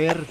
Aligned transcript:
mujer. 0.00 0.24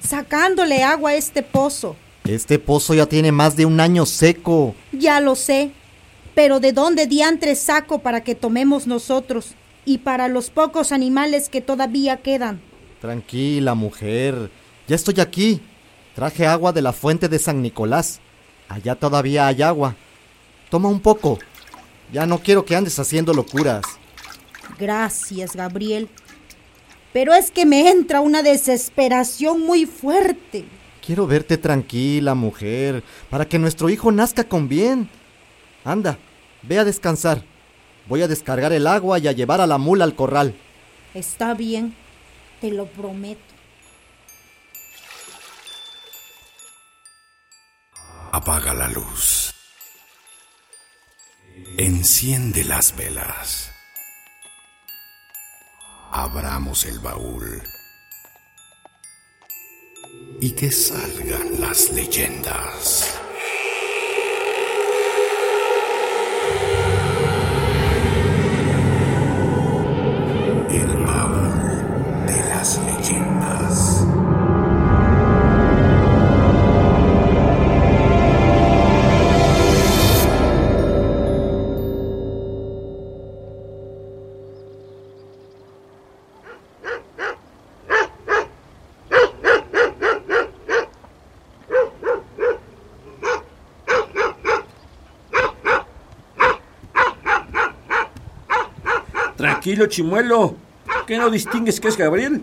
Sacándole 0.00 0.82
agua 0.82 1.10
a 1.10 1.14
este 1.14 1.42
pozo. 1.42 1.96
Este 2.24 2.58
pozo 2.58 2.94
ya 2.94 3.06
tiene 3.06 3.32
más 3.32 3.56
de 3.56 3.66
un 3.66 3.80
año 3.80 4.06
seco. 4.06 4.74
Ya 4.92 5.20
lo 5.20 5.34
sé. 5.34 5.72
Pero 6.34 6.60
¿de 6.60 6.72
dónde 6.72 7.06
diantres 7.06 7.60
saco 7.60 8.00
para 8.00 8.22
que 8.22 8.34
tomemos 8.34 8.86
nosotros? 8.86 9.54
Y 9.84 9.98
para 9.98 10.28
los 10.28 10.50
pocos 10.50 10.92
animales 10.92 11.48
que 11.48 11.60
todavía 11.60 12.18
quedan. 12.18 12.60
Tranquila, 13.00 13.74
mujer. 13.74 14.50
Ya 14.86 14.96
estoy 14.96 15.20
aquí. 15.20 15.60
Traje 16.14 16.46
agua 16.46 16.72
de 16.72 16.82
la 16.82 16.92
fuente 16.92 17.28
de 17.28 17.38
San 17.38 17.62
Nicolás. 17.62 18.20
Allá 18.68 18.94
todavía 18.96 19.46
hay 19.46 19.62
agua. 19.62 19.94
Toma 20.70 20.88
un 20.88 21.00
poco. 21.00 21.38
Ya 22.12 22.26
no 22.26 22.38
quiero 22.38 22.64
que 22.64 22.76
andes 22.76 22.98
haciendo 22.98 23.32
locuras. 23.32 23.82
Gracias, 24.78 25.56
Gabriel. 25.56 26.08
Pero 27.12 27.34
es 27.34 27.50
que 27.50 27.64
me 27.64 27.90
entra 27.90 28.20
una 28.20 28.42
desesperación 28.42 29.60
muy 29.60 29.86
fuerte. 29.86 30.66
Quiero 31.04 31.26
verte 31.26 31.56
tranquila, 31.56 32.34
mujer, 32.34 33.02
para 33.30 33.48
que 33.48 33.58
nuestro 33.58 33.88
hijo 33.88 34.12
nazca 34.12 34.44
con 34.44 34.68
bien. 34.68 35.08
Anda, 35.84 36.18
ve 36.62 36.78
a 36.78 36.84
descansar. 36.84 37.42
Voy 38.08 38.22
a 38.22 38.28
descargar 38.28 38.72
el 38.72 38.86
agua 38.86 39.18
y 39.18 39.28
a 39.28 39.32
llevar 39.32 39.60
a 39.60 39.66
la 39.66 39.78
mula 39.78 40.04
al 40.04 40.14
corral. 40.14 40.54
Está 41.14 41.54
bien, 41.54 41.94
te 42.60 42.70
lo 42.70 42.86
prometo. 42.86 43.40
Apaga 48.32 48.74
la 48.74 48.88
luz. 48.88 49.54
Enciende 51.78 52.64
las 52.64 52.94
velas. 52.96 53.75
Abramos 56.12 56.84
el 56.86 56.98
baúl. 57.00 57.62
Y 60.40 60.50
que 60.52 60.70
salgan 60.70 61.60
las 61.60 61.90
leyendas. 61.90 63.18
El 70.70 71.04
baúl 71.04 72.26
de 72.26 72.48
las 72.48 72.76
leyendas. 72.78 72.95
Tranquilo, 99.36 99.86
chimuelo. 99.86 100.56
¿Qué 101.06 101.18
no 101.18 101.30
distingues 101.30 101.78
que 101.78 101.88
es 101.88 101.96
Gabriel? 101.96 102.42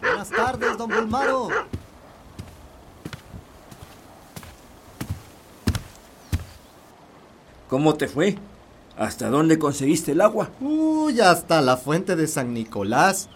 Buenas 0.00 0.28
tardes, 0.30 0.76
don 0.76 0.90
Bulmaro. 0.90 1.48
¿Cómo 7.68 7.94
te 7.94 8.08
fue? 8.08 8.36
¿Hasta 8.98 9.30
dónde 9.30 9.58
conseguiste 9.60 10.12
el 10.12 10.20
agua? 10.20 10.50
Uy, 10.60 11.20
hasta 11.20 11.62
la 11.62 11.76
fuente 11.76 12.16
de 12.16 12.26
San 12.26 12.52
Nicolás, 12.52 13.28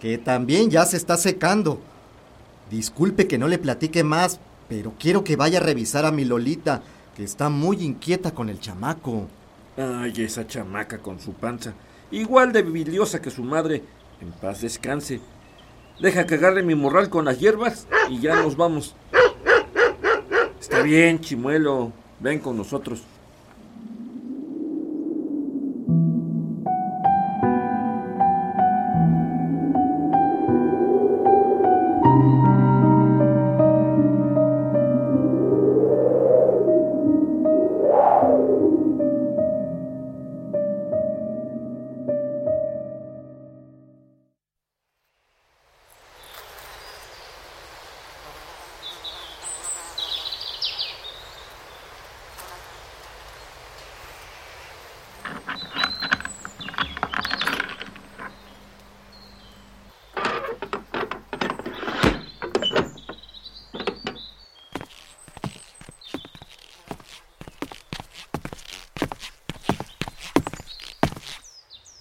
que 0.00 0.18
también 0.18 0.70
ya 0.70 0.84
se 0.84 0.96
está 0.96 1.16
secando. 1.16 1.80
Disculpe 2.68 3.28
que 3.28 3.38
no 3.38 3.46
le 3.46 3.58
platique 3.58 4.02
más, 4.02 4.40
pero 4.68 4.92
quiero 4.98 5.22
que 5.22 5.36
vaya 5.36 5.60
a 5.60 5.62
revisar 5.62 6.04
a 6.04 6.10
mi 6.10 6.24
Lolita, 6.24 6.82
que 7.16 7.22
está 7.22 7.48
muy 7.48 7.82
inquieta 7.82 8.32
con 8.32 8.48
el 8.48 8.58
chamaco. 8.58 9.28
Ay, 9.76 10.14
esa 10.18 10.46
chamaca 10.46 10.98
con 10.98 11.20
su 11.20 11.34
panza. 11.34 11.74
Igual 12.10 12.52
de 12.52 12.62
biliosa 12.62 13.20
que 13.20 13.30
su 13.30 13.42
madre. 13.42 13.82
En 14.20 14.32
paz 14.32 14.62
descanse. 14.62 15.20
Deja 16.00 16.26
que 16.26 16.36
agarre 16.36 16.62
mi 16.62 16.74
morral 16.74 17.10
con 17.10 17.24
las 17.24 17.38
hierbas 17.38 17.86
y 18.08 18.20
ya 18.20 18.36
nos 18.36 18.56
vamos. 18.56 18.94
Está 20.60 20.82
bien, 20.82 21.20
chimuelo. 21.20 21.92
Ven 22.20 22.38
con 22.38 22.56
nosotros. 22.56 23.02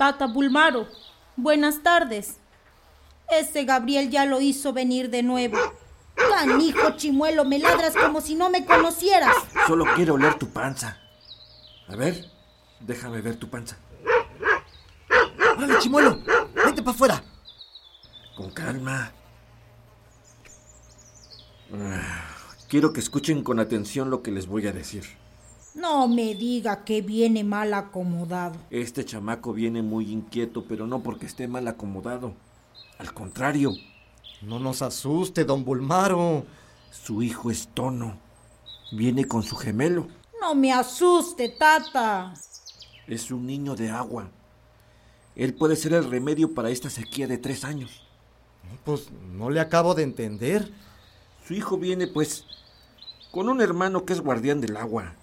Tata 0.05 0.27
Bulmaro, 0.27 0.88
buenas 1.35 1.81
tardes. 1.81 2.38
Ese 3.27 3.63
Gabriel 3.66 4.11
ya 4.11 4.25
lo 4.25 4.39
hizo 4.39 4.71
venir 4.71 5.09
de 5.09 5.23
nuevo. 5.23 5.57
Canijo 6.13 6.91
chimuelo, 6.91 7.43
me 7.43 7.57
ladras 7.57 7.95
como 7.95 8.21
si 8.21 8.35
no 8.35 8.51
me 8.51 8.67
conocieras. 8.67 9.35
Solo 9.66 9.83
quiero 9.95 10.13
oler 10.13 10.35
tu 10.35 10.47
panza. 10.49 10.99
A 11.88 11.95
ver, 11.95 12.23
déjame 12.81 13.19
ver 13.21 13.38
tu 13.38 13.49
panza. 13.49 13.77
¡Órale, 15.57 15.79
chimuelo! 15.79 16.19
¡Vente 16.53 16.83
para 16.83 16.91
afuera! 16.95 17.23
Con 18.37 18.51
calma. 18.51 19.11
Ah, 21.73 22.25
Quiero 22.69 22.93
que 22.93 22.99
escuchen 22.99 23.41
con 23.43 23.59
atención 23.59 24.11
lo 24.11 24.22
que 24.22 24.29
les 24.29 24.46
voy 24.46 24.67
a 24.67 24.72
decir. 24.72 25.24
No 25.75 26.07
me 26.07 26.33
diga 26.35 26.83
que 26.85 27.01
viene 27.01 27.43
mal 27.43 27.73
acomodado. 27.73 28.55
Este 28.69 29.03
chamaco 29.03 29.51
viene 29.53 29.81
muy 29.81 30.09
inquieto, 30.11 30.63
pero 30.67 30.87
no 30.87 31.03
porque 31.03 31.25
esté 31.25 31.47
mal 31.47 31.67
acomodado. 31.67 32.33
Al 32.97 33.13
contrario, 33.13 33.72
No 34.41 34.59
nos 34.59 34.81
asuste, 34.81 35.43
don 35.43 35.63
Bulmaro. 35.66 36.45
su 36.91 37.22
hijo 37.22 37.49
es 37.51 37.67
Tono. 37.73 38.17
Viene 38.91 39.25
con 39.25 39.43
su 39.43 39.55
gemelo. 39.55 40.07
No 40.39 40.53
me 40.55 40.72
asuste, 40.72 41.49
tata. 41.49 42.33
Es 43.07 43.31
un 43.31 43.45
niño 43.45 43.75
de 43.75 43.89
agua. 43.89 44.29
Él 45.35 45.53
puede 45.55 45.75
ser 45.75 45.93
el 45.93 46.09
remedio 46.09 46.53
para 46.53 46.69
esta 46.69 46.89
sequía 46.89 47.27
de 47.27 47.37
tres 47.37 47.63
años. 47.66 48.03
Pues 48.83 49.09
no 49.33 49.49
le 49.49 49.59
acabo 49.59 49.93
de 49.95 50.03
entender. 50.03 50.72
Su 51.47 51.53
hijo 51.53 51.77
viene, 51.77 52.07
pues, 52.07 52.45
con 53.31 53.49
un 53.49 53.61
hermano 53.61 54.05
que 54.05 54.13
es 54.13 54.22
guardián 54.22 54.61
del 54.61 54.77
agua. 54.77 55.13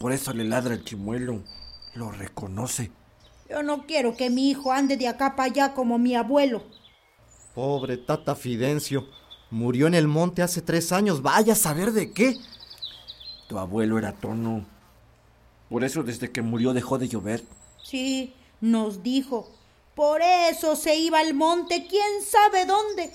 Por 0.00 0.12
eso 0.12 0.32
le 0.32 0.44
ladra 0.44 0.72
el 0.72 0.82
chimuelo. 0.82 1.42
Lo 1.92 2.10
reconoce. 2.10 2.90
Yo 3.50 3.62
no 3.62 3.84
quiero 3.86 4.16
que 4.16 4.30
mi 4.30 4.48
hijo 4.48 4.72
ande 4.72 4.96
de 4.96 5.06
acá 5.06 5.36
para 5.36 5.50
allá 5.50 5.74
como 5.74 5.98
mi 5.98 6.14
abuelo. 6.14 6.62
Pobre 7.54 7.98
Tata 7.98 8.34
Fidencio. 8.34 9.06
Murió 9.50 9.88
en 9.88 9.94
el 9.94 10.08
monte 10.08 10.40
hace 10.40 10.62
tres 10.62 10.90
años. 10.90 11.20
Vaya 11.20 11.52
a 11.52 11.56
saber 11.56 11.92
de 11.92 12.12
qué. 12.12 12.34
Tu 13.46 13.58
abuelo 13.58 13.98
era 13.98 14.12
Tono. 14.12 14.64
Por 15.68 15.84
eso 15.84 16.02
desde 16.02 16.32
que 16.32 16.40
murió 16.40 16.72
dejó 16.72 16.96
de 16.96 17.08
llover. 17.08 17.44
Sí, 17.84 18.32
nos 18.62 19.02
dijo. 19.02 19.50
Por 19.94 20.22
eso 20.22 20.76
se 20.76 20.96
iba 20.96 21.18
al 21.18 21.34
monte, 21.34 21.86
quién 21.86 22.22
sabe 22.26 22.64
dónde. 22.64 23.12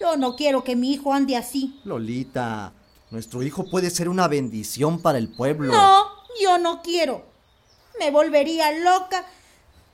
Yo 0.00 0.16
no 0.16 0.34
quiero 0.34 0.64
que 0.64 0.74
mi 0.74 0.92
hijo 0.92 1.12
ande 1.12 1.36
así. 1.36 1.78
Lolita, 1.84 2.72
nuestro 3.12 3.44
hijo 3.44 3.70
puede 3.70 3.90
ser 3.90 4.08
una 4.08 4.26
bendición 4.26 5.00
para 5.00 5.18
el 5.18 5.28
pueblo. 5.28 5.72
No, 5.72 6.15
yo 6.42 6.58
no 6.58 6.82
quiero. 6.82 7.24
Me 7.98 8.10
volvería 8.10 8.72
loca 8.72 9.26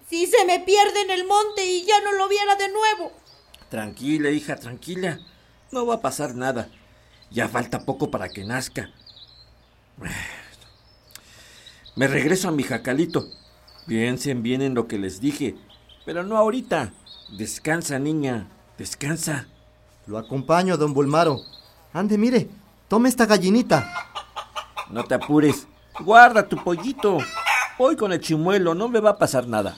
si 0.09 0.27
se 0.27 0.45
me 0.45 0.61
pierde 0.61 1.03
en 1.03 1.11
el 1.11 1.27
monte 1.27 1.65
y 1.65 1.85
ya 1.85 2.01
no 2.03 2.13
lo 2.13 2.29
viera 2.29 2.57
de 2.57 2.69
nuevo. 2.69 3.13
Tranquila, 3.71 4.31
hija, 4.31 4.57
tranquila. 4.57 5.19
No 5.71 5.87
va 5.87 5.95
a 5.97 6.01
pasar 6.03 6.35
nada. 6.35 6.69
Ya 7.31 7.49
falta 7.49 7.87
poco 7.87 8.11
para 8.11 8.29
que 8.29 8.45
nazca. 8.45 8.91
Me 11.97 12.07
regreso 12.07 12.49
a 12.49 12.53
mi 12.53 12.63
jacalito. 12.63 13.27
Piensen 13.87 14.43
bien 14.43 14.61
en 14.63 14.75
lo 14.75 14.87
que 14.87 14.99
les 14.99 15.21
dije. 15.21 15.57
Pero 16.05 16.25
no 16.25 16.37
ahorita. 16.37 16.93
Descansa, 17.39 17.99
niña. 17.99 18.49
Descansa. 18.77 19.47
Lo 20.07 20.19
acompaño, 20.19 20.77
don 20.77 20.93
Bulmaro. 20.93 21.41
Ande, 21.93 22.19
mire, 22.19 22.49
tome 22.89 23.09
esta 23.09 23.25
gallinita. 23.25 24.11
No 24.91 25.05
te 25.05 25.15
apures. 25.15 25.67
Guarda 26.01 26.49
tu 26.49 26.57
pollito. 26.57 27.19
Voy 27.79 27.97
con 27.97 28.13
el 28.13 28.21
chimuelo, 28.21 28.75
no 28.75 28.89
me 28.89 29.01
va 29.01 29.11
a 29.11 29.19
pasar 29.19 29.47
nada. 29.47 29.77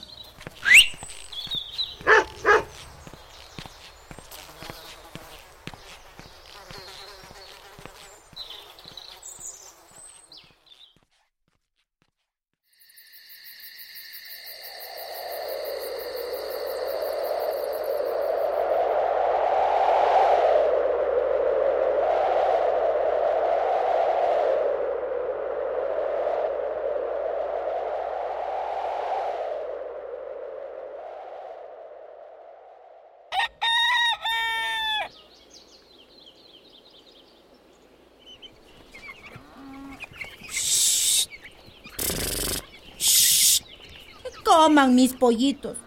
Mis 44.93 45.13
pollitos, 45.13 45.77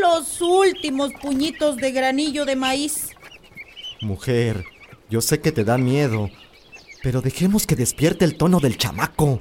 los 0.00 0.40
últimos 0.40 1.10
puñitos 1.20 1.76
de 1.76 1.92
granillo 1.92 2.44
de 2.44 2.56
maíz. 2.56 3.10
Mujer, 4.00 4.64
yo 5.10 5.20
sé 5.20 5.40
que 5.40 5.52
te 5.52 5.64
da 5.64 5.78
miedo, 5.78 6.30
pero 7.02 7.20
dejemos 7.20 7.66
que 7.66 7.76
despierte 7.76 8.24
el 8.24 8.36
tono 8.36 8.60
del 8.60 8.78
chamaco. 8.78 9.40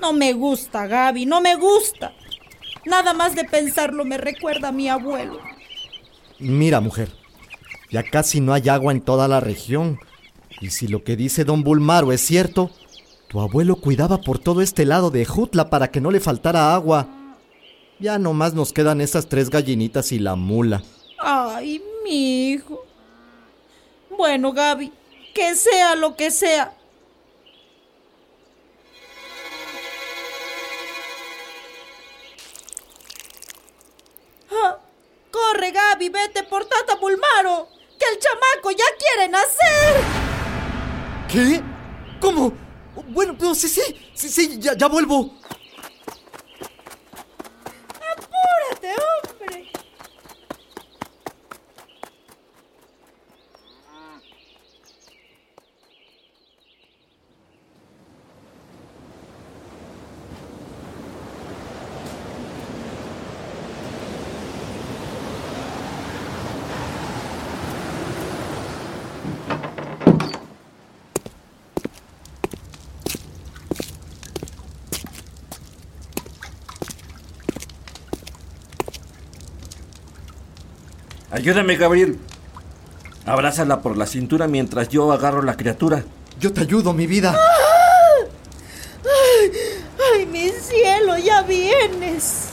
No 0.00 0.12
me 0.12 0.32
gusta, 0.32 0.86
Gaby, 0.86 1.26
no 1.26 1.40
me 1.40 1.56
gusta. 1.56 2.12
Nada 2.84 3.12
más 3.12 3.34
de 3.34 3.44
pensarlo 3.44 4.04
me 4.04 4.18
recuerda 4.18 4.68
a 4.68 4.72
mi 4.72 4.88
abuelo. 4.88 5.38
Mira, 6.38 6.80
mujer, 6.80 7.10
ya 7.90 8.02
casi 8.02 8.40
no 8.40 8.52
hay 8.52 8.68
agua 8.68 8.92
en 8.92 9.00
toda 9.00 9.28
la 9.28 9.40
región. 9.40 9.98
Y 10.60 10.70
si 10.70 10.88
lo 10.88 11.04
que 11.04 11.16
dice 11.16 11.44
don 11.44 11.62
Bulmaro 11.64 12.12
es 12.12 12.20
cierto, 12.20 12.70
tu 13.28 13.40
abuelo 13.40 13.76
cuidaba 13.76 14.18
por 14.18 14.38
todo 14.38 14.62
este 14.62 14.84
lado 14.84 15.10
de 15.10 15.24
Jutla 15.24 15.70
para 15.70 15.90
que 15.90 16.00
no 16.00 16.10
le 16.10 16.20
faltara 16.20 16.74
agua. 16.74 17.08
Ya 18.00 18.18
nomás 18.18 18.54
nos 18.54 18.72
quedan 18.72 19.00
esas 19.00 19.28
tres 19.28 19.50
gallinitas 19.50 20.12
y 20.12 20.18
la 20.20 20.36
mula. 20.36 20.82
Ay, 21.18 21.82
mi 22.04 22.50
hijo. 22.50 22.84
Bueno, 24.16 24.52
Gaby, 24.52 24.92
que 25.34 25.54
sea 25.56 25.96
lo 25.96 26.14
que 26.16 26.30
sea. 26.30 26.74
Ah, 34.50 34.78
corre, 35.30 35.72
Gaby, 35.72 36.08
vete 36.08 36.44
por 36.44 36.64
Tata 36.64 36.96
Bulmaro, 37.00 37.68
que 37.98 38.06
el 38.12 38.18
chamaco 38.20 38.70
ya 38.70 38.84
quiere 38.98 39.28
nacer. 39.28 40.04
¿Qué? 41.30 41.62
¿Cómo? 42.20 42.52
Bueno, 43.08 43.36
no, 43.38 43.54
sí, 43.54 43.68
sí, 43.68 43.82
sí, 44.14 44.28
sí, 44.28 44.58
ya, 44.58 44.76
ya 44.76 44.86
vuelvo. 44.86 45.37
até 48.78 48.94
o 48.94 49.67
Ayúdame, 81.30 81.76
Gabriel. 81.76 82.18
Abrázala 83.26 83.82
por 83.82 83.98
la 83.98 84.06
cintura 84.06 84.48
mientras 84.48 84.88
yo 84.88 85.12
agarro 85.12 85.42
la 85.42 85.56
criatura. 85.56 86.04
Yo 86.40 86.52
te 86.52 86.62
ayudo, 86.62 86.94
mi 86.94 87.06
vida. 87.06 87.36
Ay, 89.04 89.50
ay, 90.14 90.26
mi 90.26 90.48
cielo, 90.48 91.18
ya 91.18 91.42
vienes. 91.42 92.48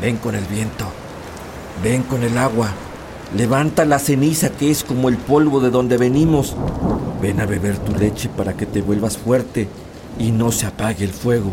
Ven 0.00 0.16
con 0.18 0.36
el 0.36 0.44
viento. 0.44 0.86
Ven 1.82 2.02
con 2.04 2.22
el 2.22 2.38
agua. 2.38 2.70
Levanta 3.34 3.84
la 3.84 3.98
ceniza 3.98 4.50
que 4.50 4.70
es 4.70 4.84
como 4.84 5.08
el 5.08 5.16
polvo 5.16 5.60
de 5.60 5.70
donde 5.70 5.96
venimos. 5.96 6.54
Ven 7.20 7.40
a 7.40 7.46
beber 7.46 7.78
tu 7.78 7.92
leche 7.96 8.28
para 8.28 8.52
que 8.56 8.66
te 8.66 8.82
vuelvas 8.82 9.18
fuerte 9.18 9.68
y 10.18 10.30
no 10.30 10.52
se 10.52 10.66
apague 10.66 11.04
el 11.04 11.12
fuego. 11.12 11.50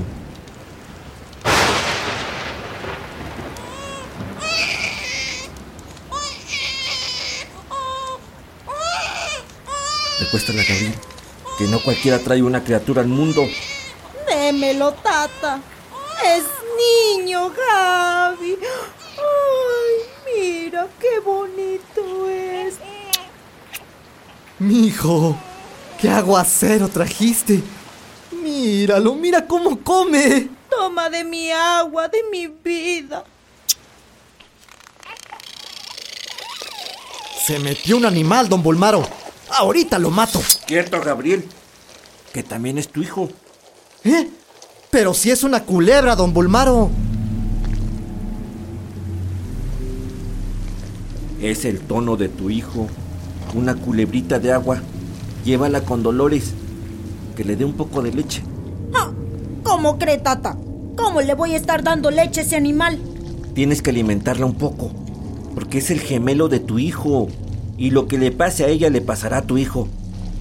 Recuéstala, 10.34 10.64
Gabriel. 10.68 10.96
Que 11.60 11.66
no 11.66 11.80
cualquiera 11.80 12.18
trae 12.18 12.42
una 12.42 12.64
criatura 12.64 13.04
al 13.04 13.08
mundo. 13.08 13.48
Démelo, 14.28 14.92
tata. 14.94 15.62
Es 16.26 16.44
niño, 17.20 17.52
Gaby. 17.52 18.58
Ay, 19.20 19.94
mira 20.26 20.88
qué 21.00 21.20
bonito 21.20 22.28
es. 22.28 22.78
Mijo, 24.58 25.38
qué 26.02 26.10
aguacero 26.10 26.88
trajiste. 26.88 27.62
Míralo, 28.32 29.14
mira 29.14 29.46
cómo 29.46 29.78
come. 29.84 30.50
Toma 30.68 31.12
de 31.12 31.24
mi 31.24 31.52
agua, 31.52 32.08
de 32.08 32.24
mi 32.32 32.48
vida. 32.48 33.24
Se 37.46 37.60
metió 37.60 37.98
un 37.98 38.06
animal, 38.06 38.50
don 38.50 38.64
Bolmaro. 38.64 39.23
Ahorita 39.56 40.00
lo 40.00 40.10
mato. 40.10 40.42
Quieto, 40.66 41.00
Gabriel. 41.02 41.46
Que 42.34 42.42
también 42.44 42.78
es 42.78 42.90
tu 42.90 43.02
hijo. 43.02 43.30
¿Eh? 44.04 44.30
Pero 44.90 45.14
si 45.14 45.32
es 45.32 45.44
una 45.44 45.64
culebra, 45.64 46.16
don 46.16 46.34
Bolmaro. 46.34 46.90
Es 51.42 51.66
el 51.66 51.82
tono 51.82 52.16
de 52.16 52.30
tu 52.30 52.50
hijo. 52.50 52.88
Una 53.54 53.76
culebrita 53.76 54.40
de 54.40 54.52
agua. 54.52 54.82
Llévala 55.46 55.82
con 55.82 56.02
Dolores. 56.02 56.54
Que 57.36 57.44
le 57.44 57.56
dé 57.56 57.66
un 57.66 57.74
poco 57.74 58.02
de 58.02 58.12
leche. 58.12 58.42
Ah, 58.94 59.12
¿Cómo 59.64 60.00
cree, 60.00 60.18
tata? 60.18 60.58
¿Cómo 60.96 61.22
le 61.22 61.34
voy 61.36 61.54
a 61.54 61.58
estar 61.58 61.84
dando 61.84 62.12
leche 62.12 62.42
a 62.42 62.44
ese 62.44 62.56
animal? 62.56 63.00
Tienes 63.54 63.82
que 63.82 63.92
alimentarla 63.92 64.46
un 64.46 64.56
poco. 64.56 64.92
Porque 65.54 65.78
es 65.78 65.92
el 65.92 66.00
gemelo 66.00 66.50
de 66.50 66.60
tu 66.60 66.80
hijo. 66.80 67.28
Y 67.78 67.92
lo 67.92 68.08
que 68.08 68.18
le 68.18 68.32
pase 68.32 68.64
a 68.64 68.68
ella 68.68 68.90
le 68.90 69.02
pasará 69.02 69.38
a 69.40 69.42
tu 69.48 69.58
hijo. 69.58 69.88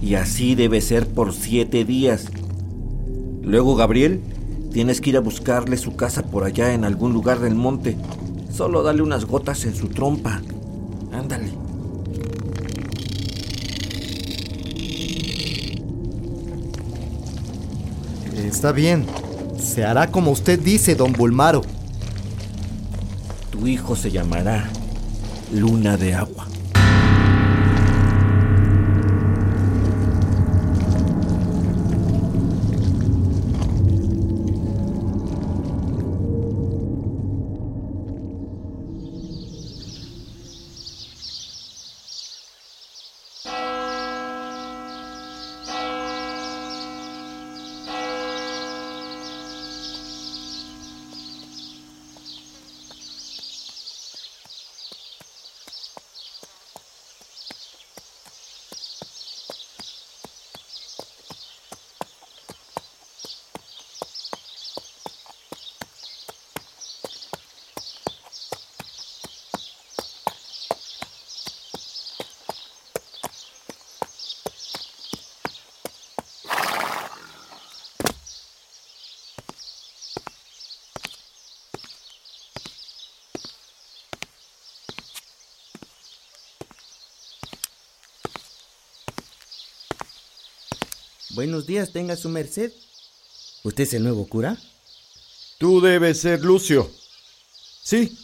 Y 0.01 0.15
así 0.15 0.55
debe 0.55 0.81
ser 0.81 1.07
por 1.07 1.33
siete 1.33 1.85
días. 1.85 2.27
Luego, 3.41 3.75
Gabriel, 3.75 4.21
tienes 4.71 5.01
que 5.01 5.11
ir 5.11 5.17
a 5.17 5.21
buscarle 5.21 5.77
su 5.77 5.95
casa 5.95 6.23
por 6.23 6.43
allá 6.43 6.73
en 6.73 6.83
algún 6.83 7.13
lugar 7.13 7.39
del 7.39 7.55
monte. 7.55 7.97
Solo 8.51 8.83
dale 8.83 9.01
unas 9.01 9.25
gotas 9.25 9.65
en 9.65 9.75
su 9.75 9.87
trompa. 9.87 10.41
Ándale. 11.11 11.51
Está 18.45 18.71
bien. 18.71 19.05
Se 19.57 19.83
hará 19.83 20.11
como 20.11 20.31
usted 20.31 20.59
dice, 20.59 20.95
don 20.95 21.13
Bulmaro. 21.13 21.61
Tu 23.51 23.67
hijo 23.67 23.95
se 23.95 24.11
llamará 24.11 24.69
Luna 25.53 25.97
de 25.97 26.13
Agua. 26.13 26.47
Buenos 91.33 91.65
días, 91.65 91.91
tenga 91.91 92.15
su 92.15 92.29
merced. 92.29 92.71
¿Usted 93.63 93.85
es 93.85 93.93
el 93.95 94.03
nuevo 94.03 94.27
cura? 94.27 94.55
Tú 95.57 95.81
debes 95.81 96.19
ser 96.19 96.41
Lucio. 96.41 96.87
Sí, 97.81 98.15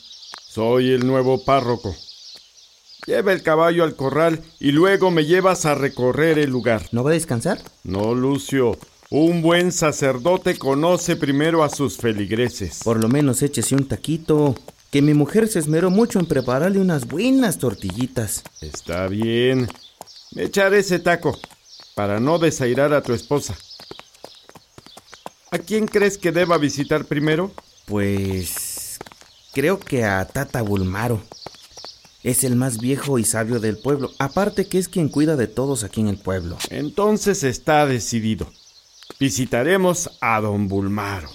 soy 0.48 0.92
el 0.92 1.08
nuevo 1.08 1.44
párroco. 1.44 1.96
Lleva 3.08 3.34
el 3.34 3.42
caballo 3.42 3.84
al 3.84 3.96
corral 3.96 4.44
y 4.60 4.74
luego 4.74 5.10
me 5.10 5.26
llevas 5.26 5.66
a 5.66 5.74
recorrer 5.74 6.38
el 6.38 6.52
lugar. 6.52 6.88
¿No 6.92 7.04
va 7.04 7.10
a 7.10 7.14
descansar? 7.14 7.60
No, 7.84 8.14
Lucio. 8.14 8.78
Un 9.10 9.42
buen 9.42 9.72
sacerdote 9.72 10.60
conoce 10.60 11.16
primero 11.16 11.64
a 11.64 11.70
sus 11.70 11.98
feligreses. 11.98 12.82
Por 12.84 13.02
lo 13.02 13.08
menos 13.08 13.42
échese 13.42 13.74
un 13.74 13.88
taquito. 13.88 14.54
Que 14.92 15.02
mi 15.02 15.16
mujer 15.16 15.48
se 15.48 15.58
esmeró 15.58 15.90
mucho 15.90 16.20
en 16.20 16.28
prepararle 16.28 16.80
unas 16.80 17.08
buenas 17.08 17.58
tortillitas. 17.58 18.44
Está 18.62 19.08
bien. 19.08 19.68
Me 20.32 20.44
echaré 20.44 20.80
ese 20.80 21.00
taco 21.00 21.40
para 22.00 22.22
no 22.22 22.40
desairar 22.40 22.94
a 22.94 23.02
tu 23.02 23.12
esposa. 23.12 23.58
¿A 25.52 25.58
quién 25.58 25.86
crees 25.86 26.18
que 26.18 26.32
deba 26.32 26.58
visitar 26.58 27.04
primero? 27.04 27.52
Pues 27.88 29.00
creo 29.52 29.82
que 29.82 30.06
a 30.06 30.24
Tata 30.26 30.62
Bulmaro. 30.62 31.22
Es 32.24 32.46
el 32.46 32.56
más 32.56 32.78
viejo 32.78 33.20
y 33.20 33.26
sabio 33.26 33.60
del 33.60 33.78
pueblo, 33.78 34.12
aparte 34.18 34.70
que 34.70 34.78
es 34.78 34.88
quien 34.88 35.10
cuida 35.10 35.36
de 35.36 35.48
todos 35.48 35.84
aquí 35.84 36.00
en 36.00 36.08
el 36.08 36.18
pueblo. 36.18 36.58
Entonces 36.70 37.44
está 37.44 37.86
decidido. 37.86 38.50
Visitaremos 39.20 40.10
a 40.22 40.40
don 40.40 40.70
Bulmaro. 40.70 41.30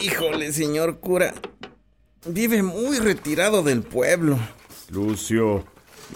Híjole, 0.00 0.52
señor 0.52 1.00
cura. 1.00 1.34
Vive 2.24 2.62
muy 2.62 3.00
retirado 3.00 3.64
del 3.64 3.82
pueblo. 3.82 4.38
Lucio, 4.90 5.66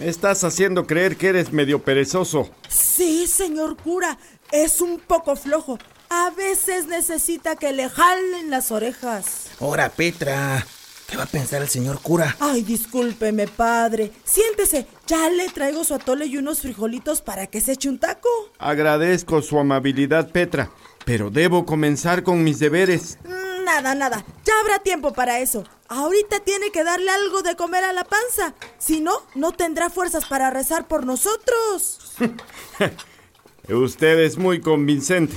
estás 0.01 0.45
haciendo 0.45 0.87
creer 0.87 1.17
que 1.17 1.29
eres 1.29 1.53
medio 1.53 1.83
perezoso. 1.83 2.51
Sí, 2.69 3.27
señor 3.27 3.77
cura, 3.77 4.19
es 4.51 4.81
un 4.81 4.99
poco 4.99 5.37
flojo. 5.37 5.79
A 6.11 6.31
veces 6.31 6.87
necesita 6.87 7.57
que 7.57 7.73
le 7.73 7.89
jalen 7.89 8.51
las 8.51 8.71
orejas. 8.71 9.47
Ahora, 9.61 9.89
Petra, 9.89 10.67
¿qué 11.09 11.17
va 11.17 11.23
a 11.23 11.27
pensar 11.27 11.63
el 11.63 11.69
señor 11.69 12.01
cura? 12.03 12.37
Ay, 12.39 12.63
discúlpeme, 12.63 13.49
padre. 13.49 14.13
Siéntese, 14.25 14.87
ya 15.07 15.31
le 15.31 15.49
traigo 15.49 15.85
su 15.85 15.95
atole 15.95 16.27
y 16.27 16.37
unos 16.37 16.61
frijolitos 16.61 17.23
para 17.23 17.47
que 17.47 17.61
se 17.61 17.73
eche 17.73 17.89
un 17.89 17.99
taco. 17.99 18.29
Agradezco 18.59 19.41
su 19.41 19.59
amabilidad, 19.59 20.31
Petra, 20.31 20.71
pero 21.07 21.31
debo 21.31 21.65
comenzar 21.65 22.23
con 22.23 22.45
mis 22.45 22.59
deberes. 22.59 23.19
Nada, 23.65 23.95
nada, 23.95 24.25
ya 24.45 24.53
habrá 24.61 24.79
tiempo 24.79 25.13
para 25.13 25.41
eso. 25.41 25.65
Ahorita 25.89 26.41
tiene 26.41 26.71
que 26.71 26.85
darle 26.85 27.11
algo 27.11 27.43
de 27.43 27.55
comer 27.57 27.85
a 27.85 27.93
la 27.93 28.05
panza. 28.05 28.55
Si 28.79 29.01
no, 29.01 29.13
no 29.35 29.53
tendrá 29.53 29.91
fuerzas 29.91 30.25
para 30.25 30.51
rezar 30.51 30.89
por 30.89 31.05
nosotros. 31.05 32.17
Usted 33.69 34.19
es 34.21 34.37
muy 34.37 34.61
convincente. 34.61 35.35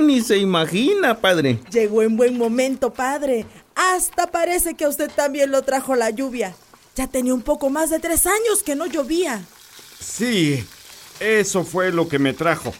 Ni 0.00 0.20
se 0.20 0.38
imagina, 0.38 1.20
padre. 1.20 1.60
Llegó 1.70 2.02
en 2.02 2.16
buen 2.16 2.36
momento, 2.36 2.92
padre. 2.92 3.46
Hasta 3.74 4.26
parece 4.26 4.74
que 4.74 4.84
a 4.84 4.88
usted 4.88 5.10
también 5.10 5.50
lo 5.50 5.62
trajo 5.62 5.94
la 5.94 6.10
lluvia. 6.10 6.56
Ya 6.96 7.06
tenía 7.06 7.32
un 7.32 7.42
poco 7.42 7.70
más 7.70 7.90
de 7.90 8.00
tres 8.00 8.26
años 8.26 8.62
que 8.64 8.74
no 8.74 8.86
llovía. 8.86 9.44
Sí, 10.00 10.66
eso 11.20 11.64
fue 11.64 11.92
lo 11.92 12.08
que 12.08 12.18
me 12.18 12.32
trajo. 12.32 12.74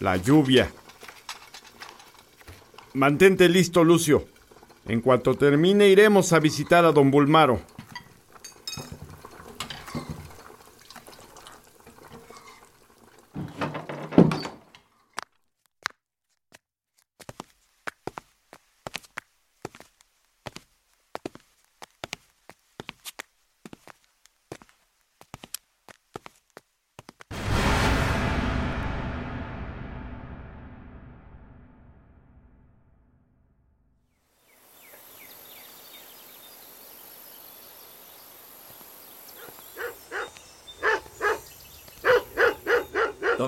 La 0.00 0.16
lluvia. 0.16 0.70
Mantente 2.96 3.50
listo, 3.50 3.84
Lucio. 3.84 4.24
En 4.88 5.02
cuanto 5.02 5.34
termine, 5.34 5.90
iremos 5.90 6.32
a 6.32 6.38
visitar 6.38 6.86
a 6.86 6.92
don 6.92 7.10
Bulmaro. 7.10 7.60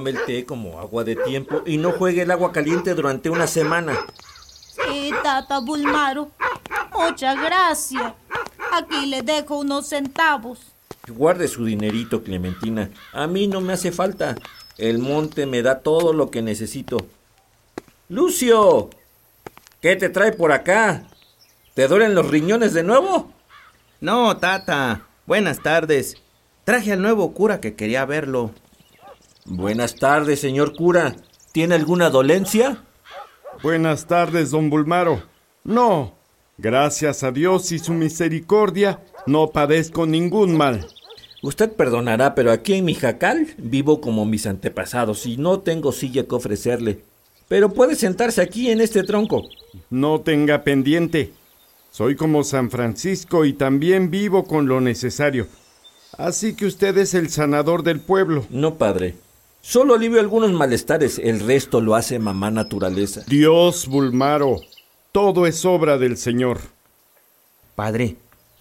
Tome 0.09 0.21
el 0.21 0.25
té 0.25 0.47
como 0.47 0.81
agua 0.81 1.05
de 1.05 1.17
tiempo 1.17 1.63
y 1.67 1.77
no 1.77 1.93
juegue 1.93 2.23
el 2.23 2.31
agua 2.31 2.53
caliente 2.53 2.95
durante 2.95 3.29
una 3.31 3.47
semana. 3.47 3.99
Sí, 4.75 5.11
Tata 5.23 5.59
Bulmaro. 5.61 6.31
Muchas 6.93 7.37
gracias. 7.37 8.15
Aquí 8.73 9.07
le 9.07 9.23
dejo 9.23 9.59
unos 9.59 9.89
centavos. 9.89 10.61
Guarde 11.09 11.49
su 11.49 11.65
dinerito, 11.65 12.23
Clementina. 12.23 12.91
A 13.13 13.27
mí 13.27 13.49
no 13.49 13.61
me 13.61 13.75
hace 13.75 13.93
falta. 13.93 14.37
El 14.79 14.99
monte 14.99 15.47
me 15.47 15.63
da 15.63 15.81
todo 15.81 16.13
lo 16.13 16.31
que 16.31 16.43
necesito. 16.43 16.99
Lucio, 18.09 18.91
¿qué 19.83 19.97
te 19.97 20.09
trae 20.09 20.33
por 20.33 20.53
acá? 20.53 21.05
¿Te 21.75 21.87
duelen 21.87 22.15
los 22.15 22.29
riñones 22.29 22.73
de 22.73 22.83
nuevo? 22.83 23.33
No, 24.01 24.37
tata. 24.39 25.07
Buenas 25.27 25.63
tardes. 25.63 26.17
Traje 26.65 26.93
al 26.93 27.03
nuevo 27.03 27.33
cura 27.35 27.61
que 27.61 27.75
quería 27.75 28.05
verlo. 28.05 28.53
Buenas 29.51 29.95
tardes, 29.95 30.41
señor 30.41 30.77
cura. 30.77 31.17
¿Tiene 31.53 31.75
alguna 31.75 32.11
dolencia? 32.11 32.85
Buenas 33.63 34.07
tardes, 34.07 34.51
don 34.51 34.69
Bulmaro. 34.69 35.23
No, 35.65 36.15
gracias 36.59 37.23
a 37.23 37.33
Dios 37.33 37.73
y 37.73 37.79
su 37.79 37.95
misericordia, 37.95 39.01
no 39.27 39.49
padezco 39.49 40.05
ningún 40.05 40.55
mal. 40.55 40.87
Usted 41.43 41.73
perdonará, 41.73 42.35
pero 42.35 42.53
aquí 42.53 42.75
en 42.75 42.85
mi 42.85 42.95
jacal 42.95 43.47
vivo 43.57 44.03
como 44.03 44.27
mis 44.27 44.47
antepasados 44.47 45.25
y 45.25 45.39
no 45.39 45.61
tengo 45.61 45.93
silla 45.93 46.25
que 46.25 46.35
ofrecerle. 46.35 47.05
Pero 47.49 47.71
puede 47.71 47.95
sentarse 47.95 48.43
aquí 48.43 48.71
en 48.71 48.83
este 48.83 49.03
tronco. 49.03 49.49
No 49.89 50.21
tenga 50.21 50.63
pendiente. 50.63 51.33
Soy 51.91 52.17
como 52.17 52.45
San 52.45 52.71
Francisco 52.71 53.47
y 53.47 53.55
también 53.55 54.11
vivo 54.11 54.45
con 54.45 54.69
lo 54.69 54.83
necesario. 54.83 55.47
Así 56.19 56.55
que 56.55 56.67
usted 56.67 56.99
es 56.99 57.15
el 57.15 57.31
sanador 57.31 57.83
del 57.83 58.01
pueblo. 58.01 58.45
No, 58.51 58.75
padre. 58.75 59.15
Solo 59.61 59.95
alivio 59.95 60.21
algunos 60.21 60.53
malestares, 60.53 61.19
el 61.19 61.41
resto 61.41 61.81
lo 61.81 61.95
hace 61.95 62.19
mamá 62.19 62.51
naturaleza. 62.51 63.23
Dios, 63.27 63.87
Bulmaro, 63.87 64.61
todo 65.13 65.47
es 65.47 65.65
obra 65.65 65.99
del 65.99 66.17
Señor. 66.17 66.61
Padre, 67.75 68.17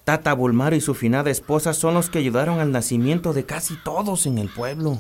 Tata 0.08 0.34
Bulmaro 0.34 0.76
y 0.76 0.80
su 0.82 0.94
finada 0.94 1.30
esposa 1.30 1.74
son 1.74 1.94
los 1.94 2.10
que 2.10 2.20
ayudaron 2.20 2.60
al 2.60 2.72
nacimiento 2.72 3.34
de 3.34 3.46
casi 3.46 3.76
todos 3.84 4.26
en 4.26 4.38
el 4.38 4.48
pueblo. 4.48 5.00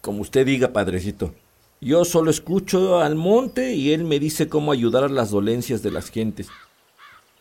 Como 0.00 0.22
usted 0.22 0.46
diga, 0.46 0.72
padrecito. 0.72 1.34
Yo 1.80 2.04
solo 2.04 2.30
escucho 2.30 3.00
al 3.00 3.14
monte 3.14 3.74
y 3.74 3.92
él 3.92 4.04
me 4.04 4.18
dice 4.18 4.48
cómo 4.48 4.72
ayudar 4.72 5.04
a 5.04 5.08
las 5.08 5.30
dolencias 5.30 5.82
de 5.82 5.90
las 5.90 6.10
gentes. 6.10 6.48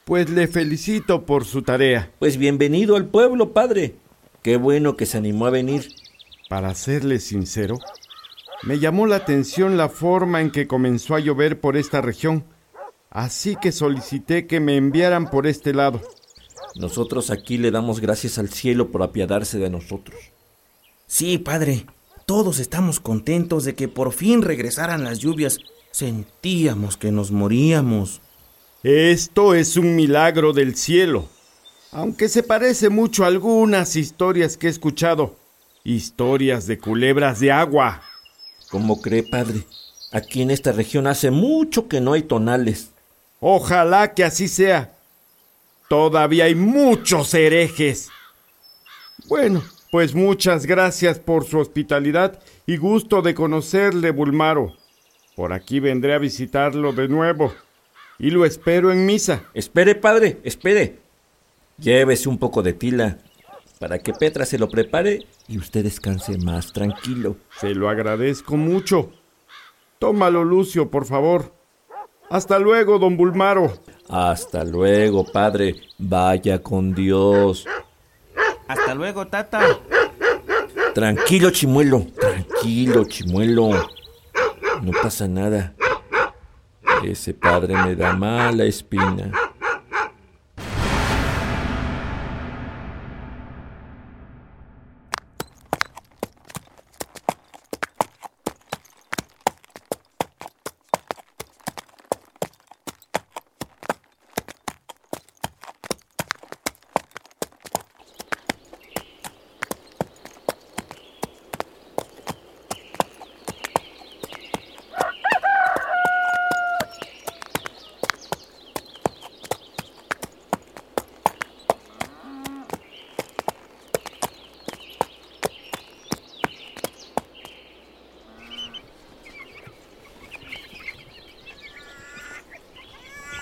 Pues 0.04 0.30
le 0.30 0.48
felicito 0.48 1.26
por 1.26 1.46
su 1.46 1.62
tarea. 1.62 2.12
Pues 2.20 2.38
bienvenido 2.38 2.96
al 2.96 3.06
pueblo, 3.06 3.54
padre. 3.54 3.96
Qué 4.42 4.58
bueno 4.58 4.98
que 4.98 5.06
se 5.06 5.18
animó 5.18 5.46
a 5.46 5.52
venir. 5.52 5.88
Para 6.52 6.76
serle 6.76 7.22
sincero, 7.22 7.80
me 8.64 8.78
llamó 8.78 9.08
la 9.08 9.16
atención 9.16 9.78
la 9.78 9.88
forma 9.88 10.42
en 10.42 10.52
que 10.52 10.68
comenzó 10.68 11.16
a 11.16 11.22
llover 11.22 11.62
por 11.62 11.78
esta 11.78 12.02
región, 12.02 12.44
así 13.10 13.56
que 13.56 13.72
solicité 13.72 14.48
que 14.48 14.60
me 14.60 14.76
enviaran 14.76 15.30
por 15.30 15.48
este 15.48 15.74
lado. 15.74 16.02
Nosotros 16.76 17.32
aquí 17.32 17.58
le 17.58 17.72
damos 17.72 18.02
gracias 18.02 18.38
al 18.38 18.50
cielo 18.50 18.92
por 18.92 19.02
apiadarse 19.02 19.60
de 19.60 19.70
nosotros. 19.70 20.18
Sí, 21.08 21.38
padre. 21.38 21.86
Todos 22.26 22.60
estamos 22.60 23.00
contentos 23.00 23.64
de 23.64 23.74
que 23.74 23.88
por 23.88 24.12
fin 24.12 24.42
regresaran 24.42 25.06
las 25.06 25.20
lluvias. 25.20 25.58
Sentíamos 25.92 26.98
que 26.98 27.14
nos 27.14 27.32
moríamos. 27.32 28.20
Esto 28.84 29.56
es 29.56 29.78
un 29.78 29.96
milagro 29.96 30.52
del 30.52 30.76
cielo, 30.76 31.30
aunque 31.94 32.28
se 32.28 32.44
parece 32.44 32.90
mucho 32.90 33.24
a 33.24 33.28
algunas 33.28 33.96
historias 33.96 34.58
que 34.58 34.68
he 34.68 34.70
escuchado. 34.70 35.40
Historias 35.84 36.68
de 36.68 36.78
culebras 36.78 37.40
de 37.40 37.52
agua. 37.52 38.04
¿Cómo 38.70 39.02
cree, 39.02 39.24
padre? 39.24 39.66
Aquí 40.12 40.42
en 40.42 40.52
esta 40.52 40.72
región 40.72 41.08
hace 41.08 41.32
mucho 41.32 41.88
que 41.88 42.02
no 42.02 42.14
hay 42.14 42.22
tonales. 42.22 42.92
Ojalá 43.40 44.14
que 44.14 44.24
así 44.24 44.48
sea. 44.48 44.94
Todavía 45.90 46.46
hay 46.46 46.56
muchos 46.56 47.34
herejes. 47.34 48.10
Bueno, 49.28 49.64
pues 49.92 50.14
muchas 50.14 50.66
gracias 50.66 51.20
por 51.20 51.46
su 51.46 51.58
hospitalidad 51.60 52.40
y 52.66 52.78
gusto 52.78 53.22
de 53.22 53.34
conocerle, 53.34 54.12
Bulmaro. 54.12 54.76
Por 55.36 55.52
aquí 55.52 55.80
vendré 55.80 56.14
a 56.14 56.20
visitarlo 56.20 56.94
de 56.94 57.08
nuevo. 57.08 57.54
Y 58.20 58.30
lo 58.30 58.46
espero 58.46 58.92
en 58.92 59.06
misa. 59.06 59.44
Espere, 59.54 59.96
padre, 59.96 60.40
espere. 60.44 61.00
Llévese 61.78 62.30
un 62.30 62.38
poco 62.38 62.62
de 62.62 62.74
tila. 62.74 63.18
Para 63.82 63.98
que 63.98 64.14
Petra 64.14 64.46
se 64.46 64.60
lo 64.60 64.70
prepare 64.70 65.26
y 65.48 65.58
usted 65.58 65.84
descanse 65.84 66.38
más 66.38 66.72
tranquilo. 66.72 67.38
Se 67.60 67.74
lo 67.74 67.90
agradezco 67.90 68.56
mucho. 68.56 69.10
Tómalo, 69.98 70.44
Lucio, 70.44 70.92
por 70.92 71.06
favor. 71.06 71.52
Hasta 72.30 72.60
luego, 72.60 73.00
don 73.00 73.18
Bulmaro. 73.18 73.74
Hasta 74.08 74.64
luego, 74.64 75.26
padre. 75.26 75.78
Vaya 75.98 76.62
con 76.62 76.94
Dios. 76.94 77.66
Hasta 78.68 78.94
luego, 78.94 79.26
tata. 79.26 79.80
Tranquilo, 80.94 81.50
chimuelo. 81.50 82.06
Tranquilo, 82.20 83.04
chimuelo. 83.06 83.72
No 84.84 84.92
pasa 85.02 85.28
nada. 85.28 85.74
Ese 87.04 87.34
padre 87.34 87.76
me 87.84 87.96
da 87.96 88.14
mala 88.14 88.64
espina. 88.64 89.32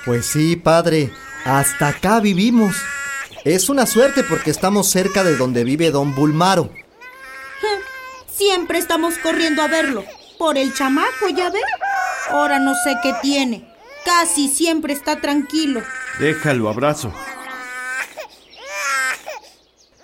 Pues 0.10 0.26
sí, 0.26 0.56
padre, 0.56 1.12
hasta 1.46 1.90
acá 1.90 2.20
vivimos. 2.20 2.76
Es 3.46 3.70
una 3.70 3.86
suerte 3.86 4.24
porque 4.24 4.50
estamos 4.50 4.90
cerca 4.90 5.24
de 5.24 5.38
donde 5.38 5.64
vive 5.64 5.92
don 5.92 6.16
Bulmaro. 6.16 6.74
Siempre 8.28 8.80
estamos 8.80 9.20
corriendo 9.20 9.62
a 9.62 9.68
verlo. 9.68 10.04
Por 10.40 10.58
el 10.58 10.74
chamaco, 10.74 11.30
¿ya 11.30 11.52
ve? 11.52 11.60
Ahora 12.32 12.58
no 12.58 12.74
sé 12.84 12.96
qué 13.04 13.14
tiene. 13.22 13.72
Casi 14.04 14.48
siempre 14.48 14.94
está 14.94 15.22
tranquilo. 15.22 15.84
Déjalo, 16.20 16.70
abrazo. 16.70 17.14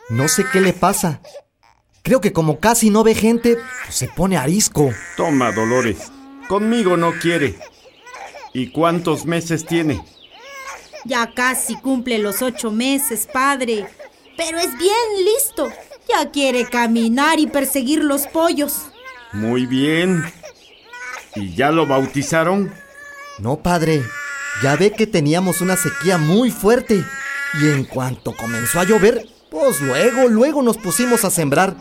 No 0.09 0.27
sé 0.27 0.45
qué 0.53 0.61
le 0.61 0.73
pasa. 0.73 1.19
Creo 2.03 2.21
que 2.21 2.31
como 2.31 2.59
casi 2.59 2.91
no 2.91 3.03
ve 3.03 3.15
gente, 3.15 3.57
pues 3.85 3.95
se 3.95 4.07
pone 4.07 4.37
arisco. 4.37 4.93
Toma, 5.17 5.51
Dolores. 5.51 6.11
Conmigo 6.47 6.95
no 6.95 7.11
quiere. 7.13 7.57
¿Y 8.55 8.67
cuántos 8.67 9.25
meses 9.25 9.65
tiene? 9.65 10.01
Ya 11.03 11.33
casi 11.33 11.75
cumple 11.75 12.19
los 12.19 12.41
ocho 12.41 12.71
meses, 12.71 13.27
padre. 13.27 13.85
Pero 14.37 14.57
es 14.57 14.77
bien 14.77 15.25
listo. 15.25 15.67
Ya 16.07 16.31
quiere 16.31 16.63
caminar 16.63 17.37
y 17.37 17.47
perseguir 17.47 18.01
los 18.01 18.27
pollos. 18.27 18.83
Muy 19.33 19.65
bien. 19.65 20.23
¿Y 21.35 21.53
ya 21.53 21.69
lo 21.69 21.85
bautizaron? 21.85 22.73
No, 23.39 23.57
padre. 23.57 24.01
Ya 24.63 24.77
ve 24.77 24.91
que 24.91 25.05
teníamos 25.05 25.59
una 25.59 25.75
sequía 25.75 26.17
muy 26.17 26.49
fuerte. 26.49 27.03
Y 27.61 27.67
en 27.71 27.83
cuanto 27.83 28.33
comenzó 28.37 28.79
a 28.79 28.85
llover, 28.85 29.27
pues 29.51 29.81
luego, 29.81 30.29
luego 30.29 30.61
nos 30.61 30.77
pusimos 30.77 31.25
a 31.25 31.29
sembrar. 31.29 31.75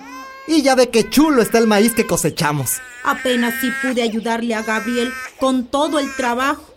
Y 0.47 0.63
ya 0.63 0.75
ve 0.75 0.91
que 0.91 1.09
chulo 1.09 1.43
está 1.43 1.59
el 1.59 1.67
maíz 1.67 1.95
que 1.95 2.07
cosechamos. 2.07 2.81
Apenas 3.03 3.55
sí 3.61 3.71
pude 3.83 4.03
ayudarle 4.03 4.55
a 4.55 4.63
Gabriel 4.63 5.13
con 5.39 5.67
todo 5.67 5.99
el 5.99 6.15
trabajo. 6.17 6.75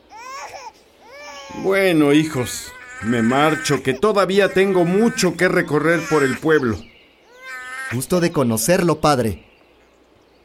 Bueno, 1.64 2.14
hijos, 2.14 2.72
me 3.04 3.22
marcho, 3.22 3.84
que 3.84 3.94
todavía 3.94 4.54
tengo 4.54 4.86
mucho 4.86 5.36
que 5.36 5.48
recorrer 5.48 6.02
por 6.10 6.24
el 6.24 6.38
pueblo. 6.38 6.78
Gusto 7.92 8.20
de 8.20 8.32
conocerlo, 8.32 9.00
padre. 9.00 9.46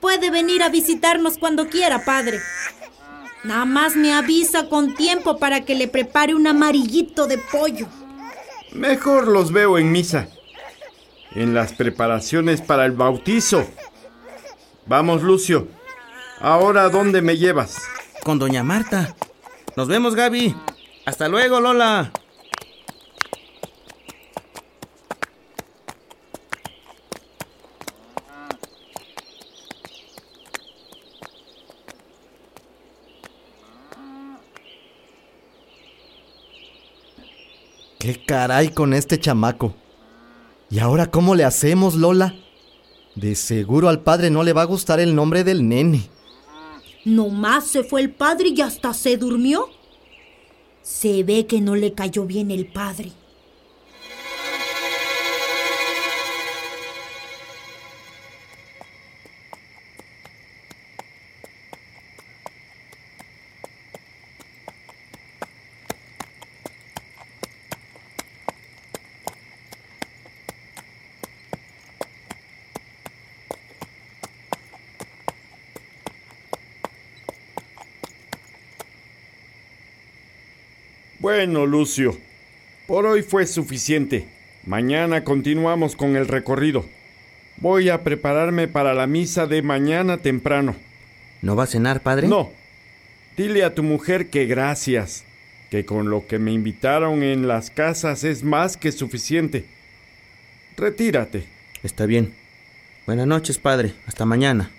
Puede 0.01 0.31
venir 0.31 0.63
a 0.63 0.69
visitarnos 0.69 1.39
cuando 1.39 1.69
quiera, 1.69 2.05
padre. 2.05 2.41
Nada 3.45 3.65
más 3.65 3.97
me 3.97 4.13
avisa 4.13 4.69
con 4.69 4.95
tiempo 4.95 5.39
para 5.39 5.65
que 5.65 5.75
le 5.75 5.89
prepare 5.89 6.35
un 6.35 6.47
amarillito 6.47 7.27
de 7.27 7.39
pollo. 7.39 7.87
Mejor 8.73 9.29
los 9.29 9.53
veo 9.53 9.79
en 9.79 9.91
misa. 9.91 10.29
En 11.35 11.55
las 11.55 11.73
preparaciones 11.73 12.61
para 12.61 12.85
el 12.85 12.93
bautizo. 12.93 13.67
Vamos, 14.87 15.23
Lucio. 15.23 15.69
Ahora, 16.41 16.85
¿a 16.85 16.89
dónde 16.89 17.23
me 17.23 17.39
llevas? 17.39 17.79
Con 18.25 18.39
doña 18.39 18.63
Marta. 18.63 19.15
Nos 19.77 19.89
vemos, 19.89 20.15
Gaby. 20.15 20.55
Hasta 21.07 21.29
luego, 21.29 21.61
Lola. 21.61 22.13
¿Qué 37.99 38.25
caray 38.25 38.71
con 38.71 38.95
este 38.95 39.21
chamaco? 39.21 39.77
¿Y 40.73 40.79
ahora 40.79 41.11
cómo 41.11 41.35
le 41.35 41.45
hacemos, 41.45 41.97
Lola? 41.97 42.35
De 43.15 43.35
seguro 43.35 43.91
al 43.91 44.01
padre 44.01 44.31
no 44.31 44.43
le 44.43 44.55
va 44.55 44.63
a 44.63 44.65
gustar 44.65 45.01
el 45.01 45.15
nombre 45.15 45.45
del 45.45 45.69
nene. 45.69 46.09
Nomás 47.05 47.67
se 47.67 47.85
fue 47.85 48.01
el 48.01 48.11
padre 48.11 48.49
y 48.57 48.61
hasta 48.63 48.95
se 48.95 49.19
durmió. 49.19 49.69
Se 50.81 51.25
ve 51.25 51.45
que 51.45 51.61
no 51.61 51.75
le 51.75 51.93
cayó 51.93 52.25
bien 52.25 52.51
el 52.51 52.73
padre. 52.73 53.13
Bueno, 81.23 81.67
Lucio, 81.67 82.19
por 82.89 83.07
hoy 83.07 83.23
fue 83.23 83.47
suficiente. 83.47 84.27
Mañana 84.67 85.23
continuamos 85.23 85.95
con 85.95 86.17
el 86.17 86.27
recorrido. 86.27 86.85
Voy 87.59 87.91
a 87.91 88.03
prepararme 88.03 88.67
para 88.67 88.93
la 88.93 89.07
misa 89.07 89.47
de 89.47 89.63
mañana 89.63 90.19
temprano. 90.19 90.75
¿No 91.41 91.55
va 91.55 91.63
a 91.63 91.69
cenar, 91.69 92.03
padre? 92.03 92.27
No. 92.27 92.51
Dile 93.37 93.63
a 93.63 93.73
tu 93.73 93.85
mujer 93.85 94.31
que 94.31 94.47
gracias, 94.47 95.23
que 95.71 95.85
con 95.85 96.11
lo 96.11 96.27
que 96.27 96.41
me 96.41 96.51
invitaron 96.51 97.23
en 97.23 97.47
las 97.47 97.71
casas 97.71 98.25
es 98.25 98.43
más 98.43 98.77
que 98.77 98.91
suficiente. 98.91 99.65
Retírate. 100.77 101.45
Está 101.85 102.05
bien. 102.05 102.35
Buenas 103.07 103.29
noches, 103.29 103.59
padre. 103.59 103.95
Hasta 104.09 104.25
mañana. 104.25 104.73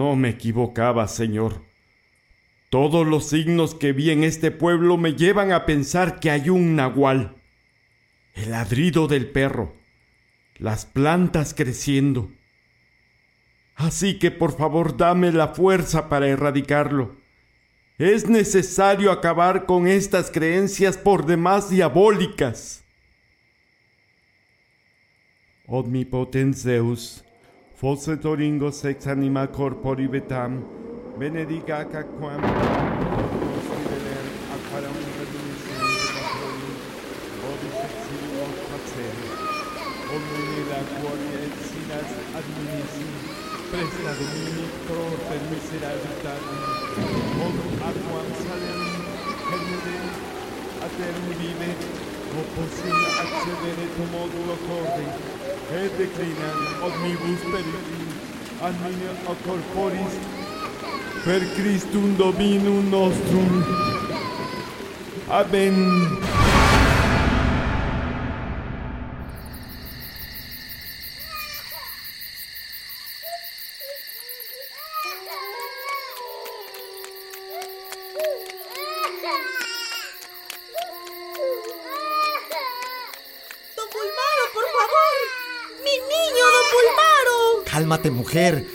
No 0.00 0.16
me 0.16 0.30
equivocaba, 0.30 1.06
Señor. 1.08 1.62
Todos 2.70 3.06
los 3.06 3.28
signos 3.28 3.74
que 3.74 3.92
vi 3.92 4.08
en 4.08 4.24
este 4.24 4.50
pueblo 4.50 4.96
me 4.96 5.12
llevan 5.12 5.52
a 5.52 5.66
pensar 5.66 6.20
que 6.20 6.30
hay 6.30 6.48
un 6.48 6.74
nahual. 6.74 7.36
El 8.32 8.52
ladrido 8.52 9.08
del 9.08 9.28
perro, 9.28 9.74
las 10.56 10.86
plantas 10.86 11.52
creciendo, 11.52 12.30
Así 13.74 14.18
que 14.18 14.30
por 14.30 14.56
favor 14.56 14.96
dame 14.96 15.32
la 15.32 15.48
fuerza 15.48 16.08
para 16.08 16.28
erradicarlo. 16.28 17.16
Es 17.98 18.26
necesario 18.26 19.12
acabar 19.12 19.66
con 19.66 19.86
estas 19.86 20.30
creencias 20.30 20.96
por 20.96 21.26
demás 21.26 21.68
diabólicas. 21.68 22.84
Omnipotens 25.66 26.62
Zeus, 26.62 27.22
Fosse 27.80 28.18
Folsetoringo 28.18 28.70
sex 28.70 29.06
anima 29.06 29.48
corpori 29.48 30.06
vetam, 30.06 30.62
benedica 31.16 31.82
cacquam, 31.88 32.42
nostri 32.42 33.84
vener, 33.88 34.24
acquaram 34.52 34.92
reduniscenti 35.16 36.04
patroni, 36.12 36.70
odi 37.48 37.68
sexili 37.80 38.36
od 38.44 38.56
facere, 38.68 39.28
omni 40.12 40.60
la 40.68 40.82
cuori 40.92 41.28
et 41.40 41.56
sinas 41.64 42.10
adminisi, 42.36 43.08
presta 43.70 44.12
domini 44.20 44.68
pro 44.84 45.04
per 45.24 45.40
miserabilitatem, 45.48 46.60
od 47.46 47.56
aquam 47.88 48.28
salem, 48.44 48.80
a 49.48 50.84
aterum 50.84 51.28
vive, 51.40 51.70
non 52.28 52.44
possi 52.54 52.90
accedere 53.24 53.84
tuo 53.94 54.04
modulo 54.12 54.56
corde, 54.68 55.39
et 55.78 55.90
declinam 55.98 56.58
omnibus 56.86 57.42
peritum 57.52 58.08
ad 58.66 58.74
mine 58.82 59.10
a 59.30 59.34
corporis 59.44 60.14
per 61.24 61.40
Christum 61.54 62.16
Dominum 62.16 62.90
nostrum. 62.90 63.64
Amen. 65.28 66.29
Mujer. 88.08 88.66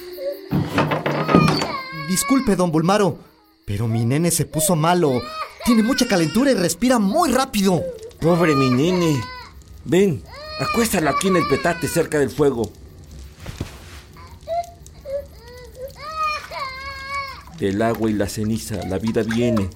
Disculpe, 2.07 2.55
don 2.55 2.71
Bulmaro, 2.71 3.17
pero 3.65 3.87
mi 3.87 4.05
nene 4.05 4.29
se 4.29 4.45
puso 4.45 4.75
malo. 4.75 5.21
Tiene 5.65 5.81
mucha 5.81 6.07
calentura 6.07 6.51
y 6.51 6.53
respira 6.53 6.99
muy 6.99 7.31
rápido. 7.31 7.81
Pobre 8.19 8.53
mi 8.53 8.69
nene. 8.69 9.19
Ven, 9.85 10.21
acuéstala 10.59 11.11
aquí 11.11 11.29
en 11.29 11.37
el 11.37 11.47
petate 11.47 11.87
cerca 11.87 12.19
del 12.19 12.29
fuego. 12.29 12.71
Del 17.57 17.81
agua 17.81 18.09
y 18.09 18.13
la 18.13 18.29
ceniza 18.29 18.75
la 18.87 18.99
vida 18.99 19.23
viene. 19.23 19.69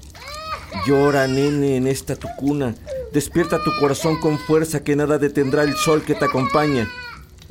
Llora, 0.86 1.28
nene, 1.28 1.78
en 1.78 1.88
esta 1.88 2.16
tu 2.16 2.28
cuna. 2.38 2.76
Despierta 3.12 3.64
tu 3.64 3.72
corazón 3.80 4.20
con 4.20 4.38
fuerza 4.38 4.84
que 4.84 4.96
nada 4.96 5.18
detendrá 5.18 5.64
el 5.64 5.76
sol 5.76 6.04
que 6.04 6.14
te 6.14 6.26
acompaña. 6.26 6.88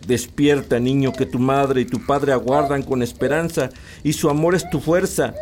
Despierta, 0.08 0.80
niño, 0.80 1.12
que 1.12 1.26
tu 1.26 1.38
madre 1.38 1.82
y 1.82 1.84
tu 1.84 2.00
padre 2.06 2.32
aguardan 2.32 2.82
con 2.82 3.02
esperanza 3.02 3.68
y 4.02 4.14
su 4.14 4.30
amor 4.30 4.54
es 4.54 4.70
tu 4.70 4.80
fuerza. 4.80 5.34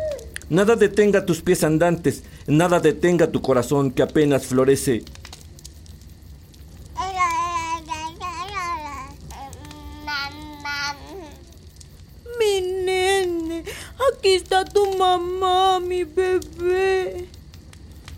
Nada 0.49 0.75
detenga 0.75 1.25
tus 1.25 1.41
pies 1.41 1.63
andantes, 1.63 2.23
nada 2.47 2.81
detenga 2.81 3.31
tu 3.31 3.41
corazón 3.41 3.91
que 3.91 4.01
apenas 4.01 4.45
florece. 4.45 5.05
Mi 12.37 12.59
nene, 12.59 13.63
aquí 14.11 14.33
está 14.33 14.65
tu 14.65 14.97
mamá, 14.97 15.79
mi 15.79 16.03
bebé. 16.03 17.29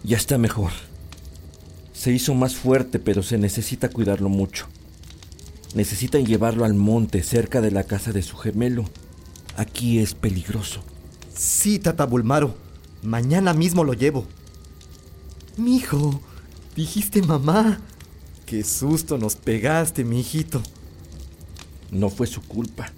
Ya 0.03 0.17
está 0.17 0.39
mejor. 0.39 0.71
Se 1.93 2.11
hizo 2.11 2.33
más 2.33 2.55
fuerte, 2.55 2.97
pero 2.97 3.21
se 3.21 3.37
necesita 3.37 3.89
cuidarlo 3.89 4.29
mucho. 4.29 4.65
Necesitan 5.75 6.25
llevarlo 6.25 6.65
al 6.65 6.73
monte 6.73 7.21
cerca 7.23 7.61
de 7.61 7.71
la 7.71 7.83
casa 7.83 8.11
de 8.11 8.23
su 8.23 8.37
gemelo. 8.37 8.85
Aquí 9.55 9.99
es 9.99 10.15
peligroso. 10.15 10.81
Sí, 11.33 11.79
tata 11.79 12.05
Bulmaro. 12.05 12.55
Mañana 13.03 13.53
mismo 13.53 13.83
lo 13.83 13.93
llevo. 13.93 14.25
Mijo, 15.57 16.21
dijiste 16.75 17.21
mamá. 17.21 17.79
Qué 18.45 18.63
susto 18.63 19.17
nos 19.17 19.35
pegaste, 19.35 20.03
mi 20.03 20.21
hijito. 20.21 20.61
No 21.91 22.09
fue 22.09 22.25
su 22.25 22.41
culpa. 22.41 22.91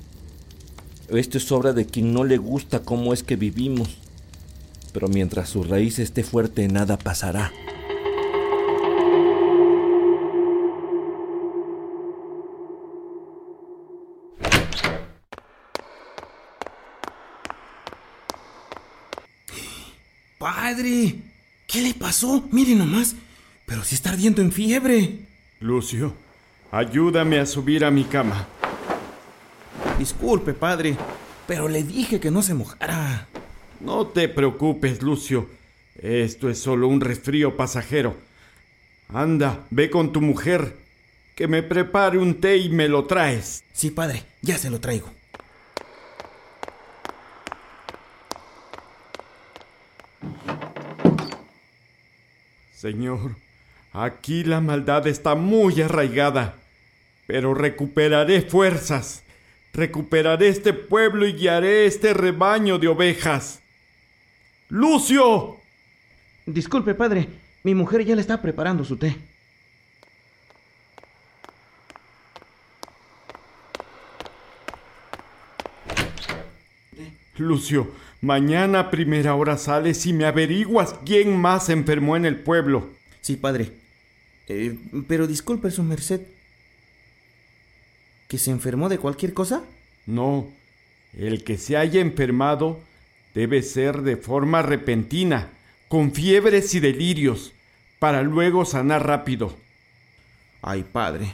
Esto 1.10 1.38
es 1.38 1.51
obra 1.51 1.73
de 1.73 1.86
quien 1.86 2.13
no 2.13 2.23
le 2.23 2.38
gusta 2.38 2.84
cómo 2.84 3.13
es 3.13 3.21
que 3.21 3.36
vivimos. 3.36 3.89
Pero 4.93 5.07
mientras 5.10 5.49
su 5.49 5.63
raíz 5.63 5.99
esté 5.99 6.23
fuerte, 6.23 6.67
nada 6.67 6.97
pasará. 6.97 7.51
Padre, 20.71 21.15
¿qué 21.67 21.81
le 21.81 21.93
pasó? 21.93 22.47
Mire 22.49 22.75
nomás. 22.75 23.17
Pero 23.65 23.84
si 23.84 23.93
está 23.93 24.12
ardiendo 24.12 24.41
en 24.41 24.53
fiebre. 24.53 25.19
Lucio, 25.60 26.13
ayúdame 26.71 27.39
a 27.39 27.45
subir 27.45 27.84
a 27.84 27.91
mi 27.91 28.05
cama. 28.05 28.47
Disculpe, 29.99 30.53
padre, 30.53 30.95
pero 31.45 31.67
le 31.67 31.84
dije 31.84 32.21
que 32.21 32.31
no 32.31 32.41
se 32.41 32.53
mojara. 32.53 33.27
No 33.81 34.07
te 34.07 34.29
preocupes, 34.29 35.01
Lucio. 35.01 35.49
Esto 36.01 36.49
es 36.49 36.60
solo 36.60 36.88
un 36.88 37.01
resfrío 37.01 37.57
pasajero. 37.57 38.15
Anda, 39.10 39.65
ve 39.71 39.89
con 39.89 40.13
tu 40.13 40.21
mujer. 40.21 40.77
Que 41.36 41.49
me 41.49 41.63
prepare 41.63 42.17
un 42.17 42.36
té 42.36 42.55
y 42.55 42.69
me 42.69 42.88
lo 42.88 43.07
traes. 43.07 43.65
Sí, 43.73 43.91
padre, 43.91 44.23
ya 44.41 44.57
se 44.57 44.69
lo 44.69 44.79
traigo. 44.79 45.12
Señor, 52.82 53.36
aquí 53.94 54.44
la 54.44 54.60
maldad 54.60 55.06
está 55.06 55.36
muy 55.36 55.80
arraigada, 55.84 56.56
pero 57.28 57.54
recuperaré 57.54 58.41
fuerzas, 58.41 59.22
recuperaré 59.72 60.48
este 60.48 60.74
pueblo 60.74 61.28
y 61.28 61.34
guiaré 61.34 61.86
este 61.86 62.12
rebaño 62.15 62.80
de 62.80 62.88
ovejas. 62.88 63.62
¡Lucio! 64.70 65.58
Disculpe, 66.48 66.96
padre, 66.96 67.30
mi 67.62 67.76
mujer 67.76 68.04
ya 68.04 68.15
le 68.15 68.22
está 68.22 68.41
preparando 68.41 68.84
su 68.84 68.98
té. 68.98 69.15
Lucio, 77.38 77.91
mañana 78.21 78.79
a 78.79 78.91
primera 78.91 79.36
hora 79.36 79.57
sales 79.57 80.05
y 80.05 80.13
me 80.13 80.25
averiguas 80.25 80.95
quién 81.05 81.36
más 81.38 81.65
se 81.65 81.73
enfermó 81.73 82.15
en 82.15 82.25
el 82.25 82.39
pueblo. 82.39 82.89
Sí, 83.21 83.36
padre. 83.36 83.71
Eh, 84.47 84.77
pero 85.07 85.27
disculpe, 85.27 85.71
su 85.71 85.84
merced. 85.84 86.21
¿Que 88.27 88.38
se 88.38 88.51
enfermó 88.51 88.88
de 88.88 88.97
cualquier 88.97 89.34
cosa? 89.34 89.63
No, 90.05 90.47
el 91.17 91.43
que 91.43 91.57
se 91.57 91.77
haya 91.77 91.99
enfermado 91.99 92.79
debe 93.34 93.62
ser 93.62 94.01
de 94.01 94.17
forma 94.17 94.62
repentina, 94.62 95.49
con 95.88 96.13
fiebres 96.13 96.73
y 96.73 96.79
delirios, 96.79 97.53
para 97.99 98.23
luego 98.23 98.65
sanar 98.65 99.05
rápido. 99.05 99.57
Ay, 100.62 100.84
padre. 100.84 101.34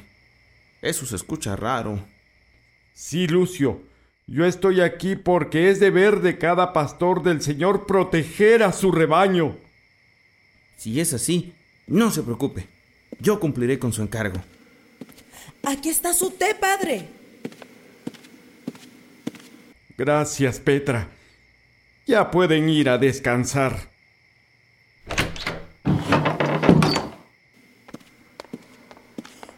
Eso 0.82 1.06
se 1.06 1.16
escucha 1.16 1.56
raro. 1.56 2.00
Sí, 2.94 3.28
Lucio, 3.28 3.82
yo 4.28 4.46
estoy 4.46 4.82
aquí 4.82 5.16
porque 5.16 5.70
es 5.70 5.80
deber 5.80 6.20
de 6.20 6.38
cada 6.38 6.74
pastor 6.74 7.24
del 7.24 7.42
Señor 7.42 7.86
proteger 7.86 8.62
a 8.62 8.74
su 8.74 8.92
rebaño. 8.92 9.56
Si 10.76 11.00
es 11.00 11.14
así, 11.14 11.54
no 11.88 12.12
se 12.12 12.24
preocupe. 12.24 12.68
Yo 13.20 13.40
cumpliré 13.40 13.80
con 13.80 13.94
su 13.94 14.02
encargo. 14.02 14.44
Aquí 15.64 15.90
está 15.90 16.14
su 16.14 16.32
té, 16.32 16.54
padre. 16.56 17.08
Gracias, 19.98 20.60
Petra. 20.60 21.08
Ya 22.06 22.30
pueden 22.30 22.70
ir 22.70 22.90
a 22.90 22.98
descansar. 22.98 23.90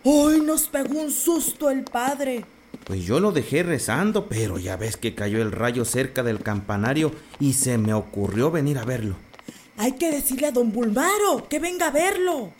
Hoy 0.04 0.42
nos 0.42 0.68
pegó 0.68 1.02
un 1.02 1.12
susto 1.12 1.70
el 1.70 1.84
padre. 1.84 2.46
Pues 2.90 3.04
yo 3.06 3.20
lo 3.20 3.32
dejé 3.32 3.62
rezando, 3.62 4.28
pero 4.28 4.58
ya 4.58 4.76
ves 4.76 4.98
que 4.98 5.14
cayó 5.14 5.44
el 5.44 5.52
rayo 5.52 5.86
cerca 5.86 6.24
del 6.24 6.42
campanario 6.42 7.12
y 7.40 7.54
se 7.54 7.78
me 7.78 7.94
ocurrió 7.94 8.50
venir 8.50 8.80
a 8.80 8.84
verlo. 8.84 9.16
Hay 9.78 9.92
que 9.92 10.10
decirle 10.10 10.48
a 10.48 10.52
don 10.52 10.72
Bulmaro 10.72 11.48
que 11.48 11.60
venga 11.60 11.90
a 11.90 11.92
verlo. 11.92 12.52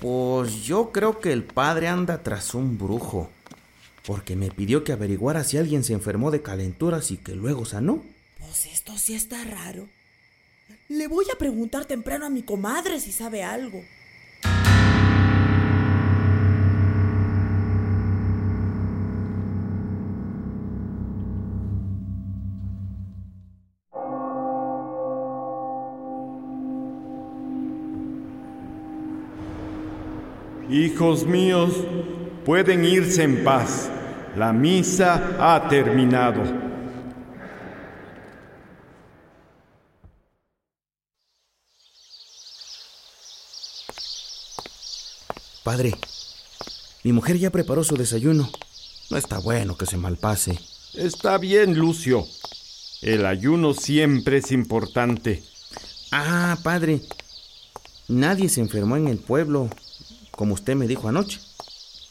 Pues 0.00 0.64
yo 0.64 0.90
creo 0.90 1.20
que 1.20 1.34
el 1.34 1.44
padre 1.44 1.88
anda 1.88 2.22
tras 2.22 2.54
un 2.54 2.78
brujo. 2.78 3.30
porque 4.06 4.36
me 4.36 4.50
pidió 4.50 4.84
que 4.84 4.92
averiguara 4.92 5.44
si 5.44 5.58
alguien 5.58 5.84
se 5.84 5.92
enfermó 5.92 6.30
de 6.30 6.40
calenturas 6.40 7.10
y 7.10 7.18
que 7.18 7.34
luego 7.36 7.66
sanó. 7.66 8.02
Pues 8.38 8.64
esto 8.66 8.96
sí 8.96 9.14
está 9.14 9.44
raro. 9.44 9.86
Le 10.88 11.08
voy 11.08 11.26
a 11.32 11.38
preguntar 11.38 11.84
temprano 11.84 12.24
a 12.24 12.30
mi 12.30 12.42
comadre 12.42 13.00
si 13.00 13.12
sabe 13.12 13.42
algo. 13.44 13.84
Hijos 30.72 31.26
míos, 31.26 31.74
pueden 32.46 32.86
irse 32.86 33.24
en 33.24 33.44
paz. 33.44 33.90
La 34.36 34.54
misa 34.54 35.36
ha 35.38 35.68
terminado. 35.68 36.42
Padre, 45.62 45.94
mi 47.04 47.12
mujer 47.12 47.36
ya 47.36 47.50
preparó 47.50 47.84
su 47.84 47.96
desayuno. 47.96 48.50
No 49.10 49.18
está 49.18 49.40
bueno 49.40 49.76
que 49.76 49.84
se 49.84 49.98
malpase. 49.98 50.58
Está 50.94 51.36
bien, 51.36 51.76
Lucio. 51.78 52.24
El 53.02 53.26
ayuno 53.26 53.74
siempre 53.74 54.38
es 54.38 54.50
importante. 54.52 55.42
Ah, 56.10 56.56
padre. 56.62 57.02
Nadie 58.08 58.48
se 58.48 58.62
enfermó 58.62 58.96
en 58.96 59.08
el 59.08 59.18
pueblo, 59.18 59.68
como 60.32 60.54
usted 60.54 60.74
me 60.74 60.86
dijo 60.86 61.08
anoche. 61.08 61.40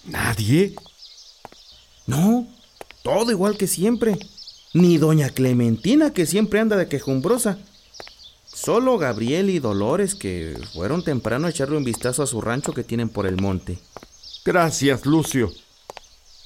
¿Nadie? 0.06 0.76
No, 2.08 2.48
todo 3.04 3.32
igual 3.32 3.58
que 3.58 3.68
siempre. 3.68 4.18
Ni 4.74 4.98
doña 4.98 5.30
Clementina, 5.30 6.14
que 6.14 6.26
siempre 6.26 6.60
anda 6.60 6.78
de 6.78 6.88
quejumbrosa. 6.88 7.58
Solo 8.46 8.98
Gabriel 8.98 9.50
y 9.50 9.60
Dolores, 9.60 10.16
que 10.16 10.58
fueron 10.74 11.04
temprano 11.04 11.48
a 11.48 11.50
echarle 11.50 11.78
un 11.78 11.84
vistazo 11.84 12.24
a 12.24 12.28
su 12.28 12.42
rancho 12.42 12.74
que 12.74 12.84
tienen 12.84 13.10
por 13.10 13.26
el 13.26 13.38
monte. 13.42 13.80
Gracias, 14.44 15.06
Lucio. 15.06 15.52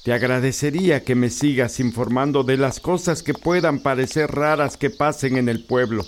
Te 0.04 0.12
agradecería 0.12 1.02
que 1.02 1.16
me 1.16 1.30
sigas 1.30 1.80
informando 1.80 2.44
de 2.44 2.56
las 2.56 2.78
cosas 2.78 3.24
que 3.24 3.34
puedan 3.34 3.80
parecer 3.80 4.30
raras 4.30 4.76
que 4.76 4.88
pasen 4.88 5.36
en 5.36 5.48
el 5.48 5.64
pueblo. 5.64 6.04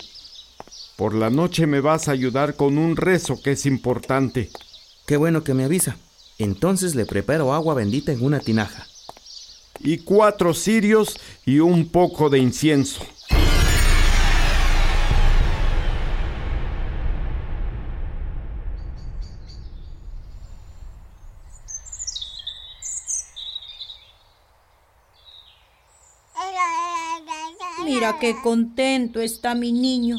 Por 0.95 1.13
la 1.13 1.29
noche 1.29 1.67
me 1.67 1.81
vas 1.81 2.07
a 2.07 2.11
ayudar 2.11 2.55
con 2.55 2.77
un 2.77 2.95
rezo 2.95 3.41
que 3.41 3.51
es 3.51 3.65
importante. 3.65 4.49
Qué 5.09 5.17
bueno 5.17 5.43
que 5.43 5.55
me 5.55 5.63
avisa. 5.63 5.97
Entonces 6.37 6.93
le 6.93 7.03
preparo 7.03 7.51
agua 7.51 7.73
bendita 7.73 8.11
en 8.11 8.23
una 8.23 8.39
tinaja. 8.39 8.85
Y 9.79 9.97
cuatro 9.97 10.53
cirios 10.53 11.19
y 11.47 11.57
un 11.57 11.89
poco 11.89 12.29
de 12.29 12.37
incienso. 12.37 13.03
Mira 27.83 28.17
qué 28.21 28.35
contento 28.43 29.19
está 29.21 29.55
mi 29.55 29.71
niño. 29.71 30.17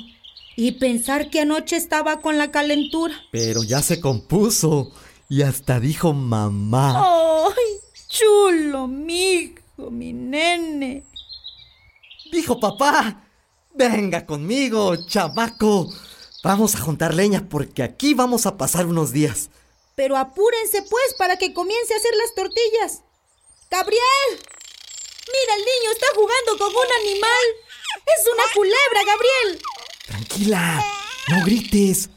Y 0.63 0.73
pensar 0.73 1.31
que 1.31 1.41
anoche 1.41 1.75
estaba 1.75 2.21
con 2.21 2.37
la 2.37 2.51
calentura. 2.51 3.19
Pero 3.33 3.63
ya 3.63 3.81
se 3.81 3.99
compuso 3.99 4.93
y 5.27 5.41
hasta 5.41 5.81
dijo 5.81 6.13
mamá. 6.13 7.03
¡Ay, 7.03 7.81
chulo, 8.11 8.87
mi 8.87 9.23
hijo, 9.23 9.91
mi 9.91 10.13
nene! 10.13 11.07
Dijo 12.31 12.61
papá, 12.61 13.25
venga 13.73 14.27
conmigo, 14.27 14.97
chamaco. 15.07 15.89
Vamos 16.45 16.75
a 16.75 16.81
juntar 16.81 17.15
leña 17.15 17.49
porque 17.49 17.83
aquí 17.83 18.13
vamos 18.13 18.45
a 18.45 18.59
pasar 18.59 18.85
unos 18.85 19.13
días. 19.13 19.49
Pero 19.95 20.19
apúrense 20.19 20.83
pues 20.83 21.15
para 21.17 21.39
que 21.39 21.55
comience 21.55 21.95
a 21.95 21.97
hacer 21.97 22.15
las 22.17 22.35
tortillas. 22.35 23.01
¡Gabriel! 23.71 24.31
Mira, 25.27 25.55
el 25.55 25.61
niño 25.61 25.91
está 25.91 26.07
jugando 26.15 26.59
con 26.59 26.69
un 26.69 26.93
animal. 27.01 27.45
Es 28.05 28.27
una 28.31 28.45
culebra, 28.55 29.05
Gabriel. 29.07 29.63
Tranquila, 30.11 30.85
no 31.29 31.45
grites. 31.45 32.11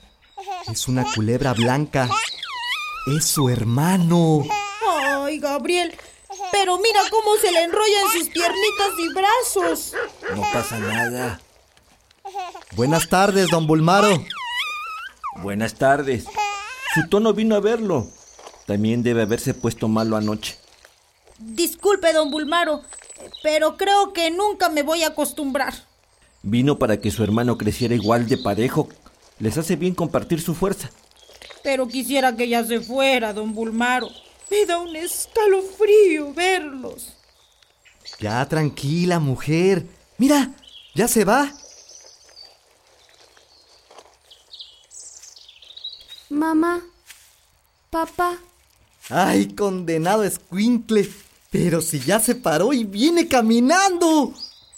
Es 0.71 0.87
una 0.87 1.05
culebra 1.13 1.53
blanca. 1.53 2.09
Es 3.05 3.25
su 3.25 3.49
hermano. 3.49 4.43
Ay, 4.89 5.37
Gabriel. 5.37 5.95
Pero 6.51 6.77
mira 6.79 7.01
cómo 7.11 7.35
se 7.39 7.51
le 7.51 7.63
enrollan 7.63 8.11
sus 8.11 8.29
piernitas 8.29 8.91
y 8.97 9.13
brazos. 9.13 9.93
No 10.35 10.41
pasa 10.51 10.79
nada. 10.79 11.39
Buenas 12.75 13.07
tardes, 13.07 13.49
don 13.49 13.67
Bulmaro. 13.67 14.25
Buenas 15.43 15.75
tardes. 15.75 16.25
Su 16.95 17.07
tono 17.09 17.33
vino 17.33 17.55
a 17.55 17.59
verlo. 17.59 18.07
También 18.65 19.03
debe 19.03 19.21
haberse 19.21 19.53
puesto 19.53 19.87
malo 19.87 20.15
anoche. 20.17 20.57
Disculpe, 21.37 22.11
don 22.13 22.31
Bulmaro, 22.31 22.81
pero 23.43 23.77
creo 23.77 24.13
que 24.13 24.31
nunca 24.31 24.69
me 24.69 24.81
voy 24.81 25.03
a 25.03 25.09
acostumbrar. 25.09 25.73
Vino 26.43 26.77
para 26.77 26.99
que 26.99 27.09
su 27.09 27.23
hermano 27.23 27.57
creciera 27.57 27.95
igual 27.95 28.27
de 28.27 28.37
parejo. 28.37 28.89
Les 29.39 29.57
hace 29.57 29.75
bien 29.75 29.95
compartir 29.95 30.41
su 30.41 30.53
fuerza. 30.53 30.91
Pero 31.63 31.87
quisiera 31.87 32.35
que 32.35 32.47
ya 32.47 32.63
se 32.63 32.81
fuera, 32.81 33.33
don 33.33 33.53
Bulmaro. 33.53 34.09
Me 34.51 34.65
da 34.65 34.77
un 34.77 34.95
escalofrío 34.95 36.33
verlos. 36.33 37.13
Ya 38.19 38.47
tranquila, 38.47 39.19
mujer. 39.19 39.87
Mira, 40.17 40.51
ya 40.93 41.07
se 41.07 41.25
va. 41.25 41.51
Mamá, 46.29 46.81
papá, 47.89 48.37
Ay, 49.09 49.53
condenado 49.53 50.23
escuincle. 50.23 51.09
Pero 51.51 51.81
si 51.81 51.99
ya 51.99 52.19
se 52.19 52.35
paró 52.35 52.73
y 52.73 52.83
viene 52.83 53.27
caminando. 53.27 54.33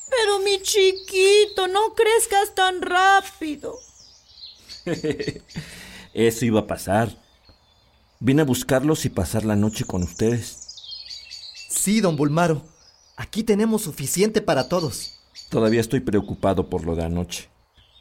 Pero 0.09 0.39
mi 0.39 0.61
chiquito, 0.61 1.67
no 1.67 1.93
crezcas 1.93 2.53
tan 2.55 2.81
rápido. 2.81 3.79
Eso 6.13 6.45
iba 6.45 6.61
a 6.61 6.67
pasar. 6.67 7.17
Vine 8.19 8.43
a 8.43 8.45
buscarlos 8.45 9.05
y 9.05 9.09
pasar 9.09 9.43
la 9.45 9.55
noche 9.55 9.83
con 9.85 10.03
ustedes. 10.03 10.57
Sí, 11.69 12.01
don 12.01 12.15
Bulmaro. 12.15 12.63
Aquí 13.17 13.43
tenemos 13.43 13.83
suficiente 13.83 14.41
para 14.41 14.69
todos. 14.69 15.19
Todavía 15.49 15.81
estoy 15.81 15.99
preocupado 15.99 16.69
por 16.69 16.85
lo 16.85 16.95
de 16.95 17.03
anoche. 17.03 17.49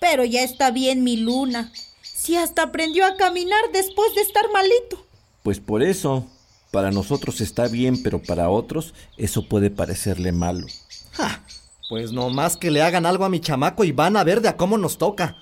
Pero 0.00 0.24
ya 0.24 0.42
está 0.42 0.70
bien 0.70 1.04
mi 1.04 1.16
luna. 1.16 1.72
Si 2.02 2.36
hasta 2.36 2.62
aprendió 2.62 3.06
a 3.06 3.16
caminar 3.16 3.60
después 3.72 4.14
de 4.14 4.22
estar 4.22 4.44
malito. 4.52 5.04
Pues 5.42 5.60
por 5.60 5.82
eso, 5.82 6.26
para 6.70 6.90
nosotros 6.90 7.40
está 7.40 7.68
bien, 7.68 8.02
pero 8.02 8.22
para 8.22 8.48
otros 8.48 8.94
eso 9.16 9.48
puede 9.48 9.70
parecerle 9.70 10.32
malo. 10.32 10.66
Ja, 11.12 11.44
pues 11.88 12.12
no 12.12 12.30
más 12.30 12.56
que 12.56 12.70
le 12.70 12.82
hagan 12.82 13.06
algo 13.06 13.24
a 13.24 13.28
mi 13.28 13.40
chamaco 13.40 13.84
y 13.84 13.92
van 13.92 14.16
a 14.16 14.24
ver 14.24 14.40
de 14.40 14.48
a 14.48 14.56
cómo 14.56 14.78
nos 14.78 14.98
toca. 14.98 15.36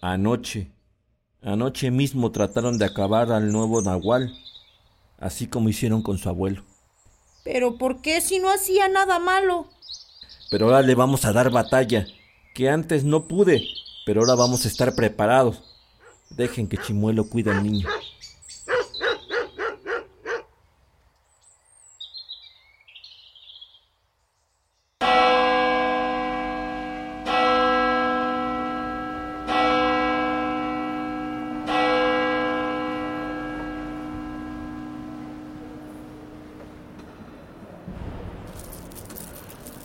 Anoche, 0.00 0.72
anoche 1.42 1.90
mismo 1.90 2.32
trataron 2.32 2.78
de 2.78 2.84
acabar 2.84 3.32
al 3.32 3.52
nuevo 3.52 3.82
Nahual, 3.82 4.32
así 5.18 5.46
como 5.46 5.68
hicieron 5.68 6.02
con 6.02 6.18
su 6.18 6.28
abuelo. 6.28 6.64
Pero 7.44 7.76
¿por 7.76 8.00
qué 8.00 8.20
si 8.20 8.38
no 8.38 8.50
hacía 8.50 8.88
nada 8.88 9.18
malo? 9.18 9.66
Pero 10.50 10.66
ahora 10.66 10.82
le 10.82 10.94
vamos 10.94 11.24
a 11.24 11.32
dar 11.32 11.50
batalla, 11.50 12.06
que 12.54 12.68
antes 12.68 13.04
no 13.04 13.26
pude, 13.26 13.64
pero 14.06 14.20
ahora 14.20 14.34
vamos 14.34 14.64
a 14.64 14.68
estar 14.68 14.94
preparados. 14.94 15.62
Dejen 16.30 16.68
que 16.68 16.78
Chimuelo 16.78 17.28
cuide 17.28 17.50
al 17.50 17.62
niño. 17.62 17.88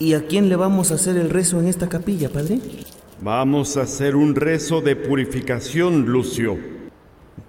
¿Y 0.08 0.14
a 0.14 0.26
quién 0.26 0.48
le 0.48 0.56
vamos 0.56 0.92
a 0.92 0.96
hacer 0.96 1.18
el 1.18 1.30
rezo 1.30 1.60
en 1.60 1.68
esta 1.68 1.90
capilla, 1.90 2.30
padre? 2.30 2.62
Vamos 3.22 3.76
a 3.76 3.82
hacer 3.82 4.16
un 4.16 4.36
rezo 4.36 4.80
de 4.80 4.96
purificación, 4.96 6.06
Lucio. 6.06 6.58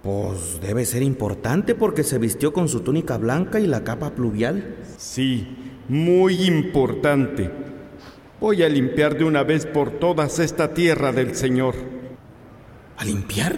Pues 0.02 0.60
debe 0.60 0.84
ser 0.84 1.02
importante 1.02 1.76
porque 1.76 2.02
se 2.02 2.18
vistió 2.18 2.52
con 2.52 2.68
su 2.68 2.80
túnica 2.80 3.16
blanca 3.16 3.60
y 3.60 3.68
la 3.68 3.84
capa 3.84 4.10
pluvial. 4.10 4.74
Sí, 4.96 5.46
muy 5.88 6.46
importante. 6.46 7.48
Voy 8.40 8.64
a 8.64 8.68
limpiar 8.68 9.16
de 9.16 9.22
una 9.22 9.44
vez 9.44 9.64
por 9.64 9.92
todas 9.92 10.40
esta 10.40 10.74
tierra 10.74 11.12
del 11.12 11.36
Señor. 11.36 11.76
¿A 12.96 13.04
limpiar? 13.04 13.56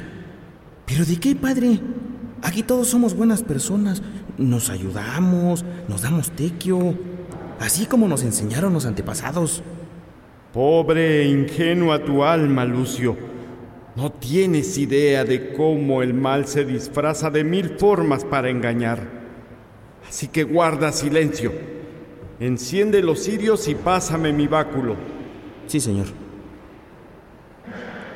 ¿Pero 0.85 1.07
de 1.07 1.19
qué, 1.19 1.35
padre? 1.35 1.81
Aquí 2.43 2.63
todos 2.63 2.89
somos 2.89 3.15
buenas 3.15 3.43
personas. 3.43 4.03
nos 4.37 4.69
ayudamos, 4.69 5.65
nos 5.89 6.03
damos 6.03 6.31
tequio, 6.31 6.99
así 7.61 7.87
como 7.87 8.09
nos 8.09 8.25
enseñaron 8.25 8.73
los 8.73 8.87
antepasados. 8.87 9.63
Pobre 10.53 11.23
e 11.23 11.29
ingenua 11.29 12.05
tu 12.05 12.25
alma, 12.25 12.65
Lucio. 12.65 13.17
No 13.95 14.11
tienes 14.11 14.77
idea 14.79 15.25
de 15.25 15.53
cómo 15.53 16.03
el 16.03 16.15
mal 16.15 16.47
se 16.47 16.65
disfraza 16.65 17.31
de 17.31 17.45
mil 17.45 17.79
formas 17.79 18.25
para 18.25 18.51
engañar. 18.51 19.21
Así 20.09 20.27
que 20.27 20.43
guarda 20.43 20.91
silencio. 20.91 21.53
Enciende 22.41 23.03
los 23.03 23.23
cirios 23.23 23.69
y 23.69 23.75
pásame 23.75 24.33
mi 24.33 24.49
báculo. 24.49 24.97
Sí, 25.67 25.79
señor. 25.79 26.07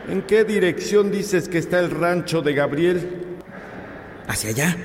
¿En 0.08 0.22
qué 0.22 0.44
dirección 0.44 1.12
dices 1.12 1.48
que 1.48 1.58
está 1.58 1.78
el 1.78 1.90
rancho 1.90 2.42
de 2.42 2.54
Gabriel? 2.54 3.36
Hacia 4.26 4.50
allá, 4.50 4.76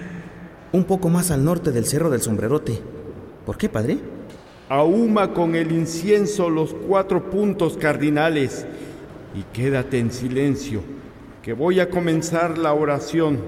un 0.71 0.83
poco 0.83 1.09
más 1.09 1.31
al 1.31 1.43
norte 1.43 1.71
del 1.71 1.85
Cerro 1.85 2.09
del 2.09 2.21
Sombrerote. 2.21 2.79
¿Por 3.45 3.57
qué, 3.57 3.69
padre? 3.69 3.97
Ahuma 4.69 5.33
con 5.33 5.55
el 5.55 5.71
incienso 5.71 6.47
los 6.47 6.75
cuatro 6.75 7.31
puntos 7.31 7.75
cardinales 7.75 8.67
y 9.33 9.41
quédate 9.51 9.97
en 9.97 10.11
silencio, 10.11 10.83
que 11.41 11.53
voy 11.53 11.79
a 11.79 11.89
comenzar 11.89 12.55
la 12.55 12.73
oración. 12.73 13.39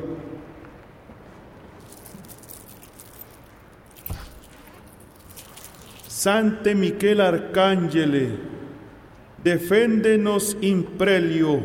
Sante 6.08 6.74
Miquel 6.74 7.22
Arcángele, 7.22 8.30
deféndenos 9.44 10.58
imprelio. 10.62 11.60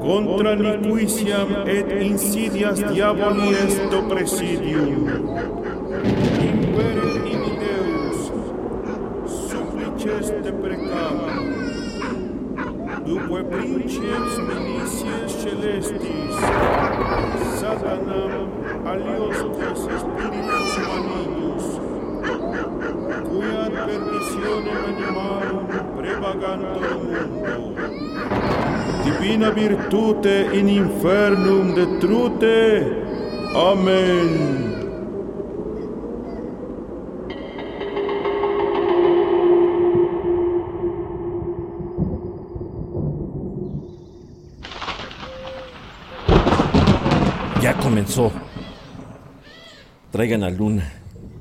Contra 0.00 0.56
niquiciam 0.56 1.64
et 1.64 2.02
insidias 2.02 2.82
diaboli 2.92 3.50
est 3.50 4.08
presidium. 4.08 5.61
Ciels 14.02 14.36
melicies 14.38 15.32
celestis, 15.42 16.34
Satanam 17.60 18.50
alios 18.84 19.38
tes 19.54 19.78
spiritus 20.00 20.72
malignos, 20.88 21.66
cui 23.28 23.52
ad 23.64 23.74
perditionem 23.86 24.80
animarum 24.90 25.66
prevagantur 25.94 26.98
mundo. 27.04 27.54
Divina 29.04 29.50
virtute 29.52 30.48
in 30.50 30.68
infernum 30.68 31.72
detrute. 31.72 32.58
Amen. 33.54 34.71
Traigan 50.10 50.42
a 50.42 50.50
Luna 50.50 50.92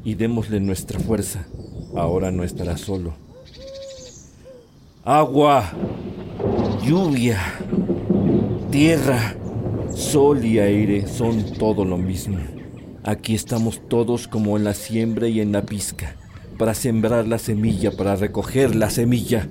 y 0.06 0.16
démosle 0.16 0.62
nuestra 0.62 1.00
fuerza. 1.00 1.46
Ahora 1.98 2.32
no 2.32 2.46
estará 2.46 2.78
solo. 2.78 3.14
Agua, 5.04 5.66
lluvia, 6.82 7.40
tierra, 8.72 9.36
sol 9.94 10.46
y 10.46 10.60
aire 10.60 11.08
son 11.08 11.44
todo 11.56 11.84
lo 11.84 11.98
mismo. 11.98 12.38
Aquí 13.04 13.36
estamos 13.36 13.82
todos 13.90 14.30
como 14.30 14.56
en 14.56 14.64
la 14.64 14.74
siembra 14.74 15.28
y 15.28 15.42
en 15.42 15.52
la 15.52 15.64
pizca, 15.64 16.16
para 16.58 16.74
sembrar 16.74 17.28
la 17.28 17.40
semilla, 17.40 17.92
para 17.92 18.16
recoger 18.16 18.76
la 18.76 18.90
semilla. 18.90 19.50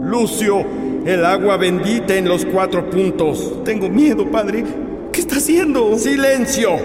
Lucio, 0.00 0.64
el 1.06 1.24
agua 1.24 1.56
bendita 1.56 2.16
en 2.16 2.28
los 2.28 2.44
cuatro 2.44 2.90
puntos. 2.90 3.62
Tengo 3.64 3.88
miedo, 3.88 4.28
padre. 4.28 4.64
¿Qué 5.12 5.20
está 5.20 5.36
haciendo? 5.36 5.96
¡Silencio! 5.96 6.78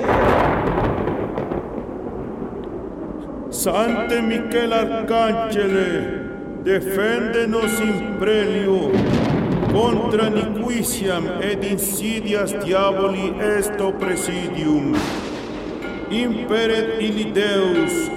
Sante 3.49 4.21
Miquel 4.21 4.71
Arcángele, 4.71 6.21
deféndenos 6.63 7.71
imprelio, 7.81 8.91
contra 9.73 10.29
niquiciam 10.29 11.25
et 11.41 11.63
insidias 11.69 12.53
diaboli 12.63 13.34
esto 13.60 13.91
presidium. 13.93 14.93
Imperet 16.10 17.01
illi 17.01 17.31
Deus, 17.31 18.10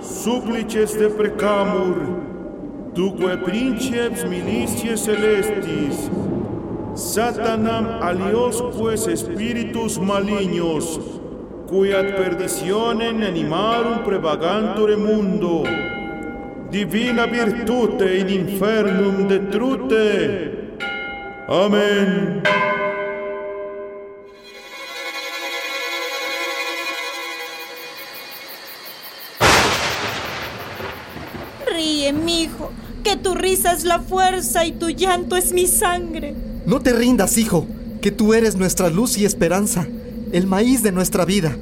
supplices 0.00 0.98
de 0.98 1.08
precamur, 1.10 2.31
tuque 2.94 3.36
princeps 3.38 4.24
militie 4.24 4.96
celestis, 4.96 6.10
Satanam 6.94 7.86
aliosque 8.02 9.16
spiritus 9.16 9.98
malignos, 9.98 11.00
cui 11.68 11.92
ad 11.94 12.12
perditionem 12.16 13.22
animarum 13.22 14.04
prevagantur 14.04 14.96
mundo, 14.98 15.64
divina 16.70 17.26
virtute 17.26 18.18
in 18.18 18.28
infernum 18.28 19.26
detrute. 19.26 20.50
Amen. 21.48 22.71
Que 33.12 33.18
tu 33.18 33.34
risa 33.34 33.72
es 33.72 33.84
la 33.84 34.00
fuerza 34.00 34.64
y 34.64 34.72
tu 34.72 34.88
llanto 34.88 35.36
es 35.36 35.52
mi 35.52 35.66
sangre. 35.66 36.34
No 36.64 36.80
te 36.80 36.94
rindas, 36.94 37.36
hijo, 37.36 37.66
que 38.00 38.10
tú 38.10 38.32
eres 38.32 38.56
nuestra 38.56 38.88
luz 38.88 39.18
y 39.18 39.26
esperanza, 39.26 39.86
el 40.32 40.46
maíz 40.46 40.82
de 40.82 40.92
nuestra 40.92 41.26
vida. 41.26 41.54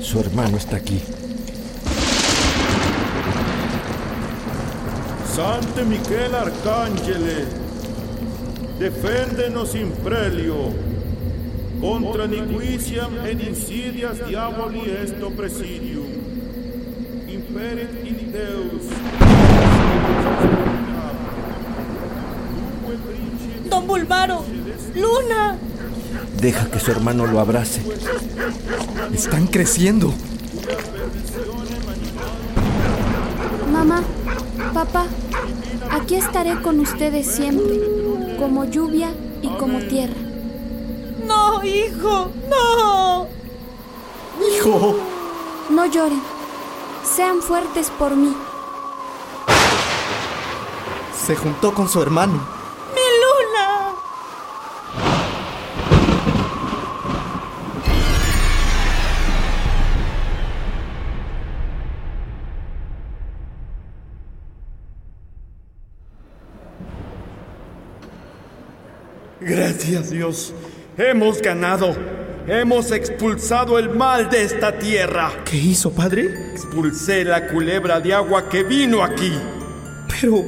Su 0.00 0.20
hermano 0.20 0.58
está 0.58 0.76
aquí. 0.76 1.00
Sante 5.34 5.82
Miquel 5.84 6.36
Arcángele, 6.36 7.46
deféndenos 8.78 9.74
imprelio, 9.74 10.72
contra 11.82 12.28
niquiciam 12.28 13.10
et 13.26 13.42
insidias 13.42 14.24
diaboli 14.28 14.88
esto 15.02 15.30
presidium. 15.32 16.06
Imperet 17.28 17.90
in 18.06 18.30
Deus. 18.30 18.84
Don 23.68 23.86
Bulbaro, 23.86 24.44
Luna. 24.94 25.58
Deja 26.40 26.70
que 26.70 26.78
su 26.78 26.92
hermano 26.92 27.26
lo 27.26 27.40
abrace. 27.40 27.82
Están 29.12 29.48
creciendo. 29.48 30.14
Mamá, 33.72 34.04
papá, 34.72 35.06
aquí 35.90 36.14
estaré 36.14 36.60
con 36.62 36.78
ustedes 36.78 37.26
siempre, 37.26 37.80
como 38.38 38.66
lluvia 38.66 39.10
y 39.42 39.48
como 39.48 39.80
tierra. 39.80 40.31
No, 41.62 41.68
hijo, 41.68 42.30
no. 42.48 43.28
Hijo, 44.52 44.96
No 45.70 45.86
lloren, 45.86 46.20
sean 47.04 47.40
fuertes 47.40 47.88
por 47.90 48.16
mí. 48.16 48.34
se 51.24 51.36
juntó 51.36 51.72
con 51.72 51.88
su 51.88 52.02
hermano. 52.02 52.32
Mi 52.32 53.06
Luna. 53.22 53.94
Gracias 69.40 70.10
Dios. 70.10 70.52
Hemos 71.10 71.42
ganado. 71.42 71.96
Hemos 72.46 72.92
expulsado 72.92 73.78
el 73.78 73.90
mal 73.90 74.30
de 74.30 74.44
esta 74.44 74.78
tierra. 74.78 75.32
¿Qué 75.44 75.56
hizo, 75.56 75.92
padre? 75.92 76.52
Expulsé 76.52 77.24
la 77.24 77.48
culebra 77.48 78.00
de 78.00 78.14
agua 78.14 78.48
que 78.48 78.62
vino 78.62 79.02
aquí. 79.02 79.32
Pero, 80.08 80.44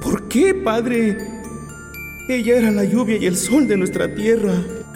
¿por 0.00 0.28
qué, 0.28 0.54
padre? 0.54 1.16
Ella 2.28 2.56
era 2.56 2.70
la 2.70 2.84
lluvia 2.84 3.16
y 3.16 3.26
el 3.26 3.36
sol 3.36 3.68
de 3.68 3.76
nuestra 3.76 4.12
tierra. 4.14 4.54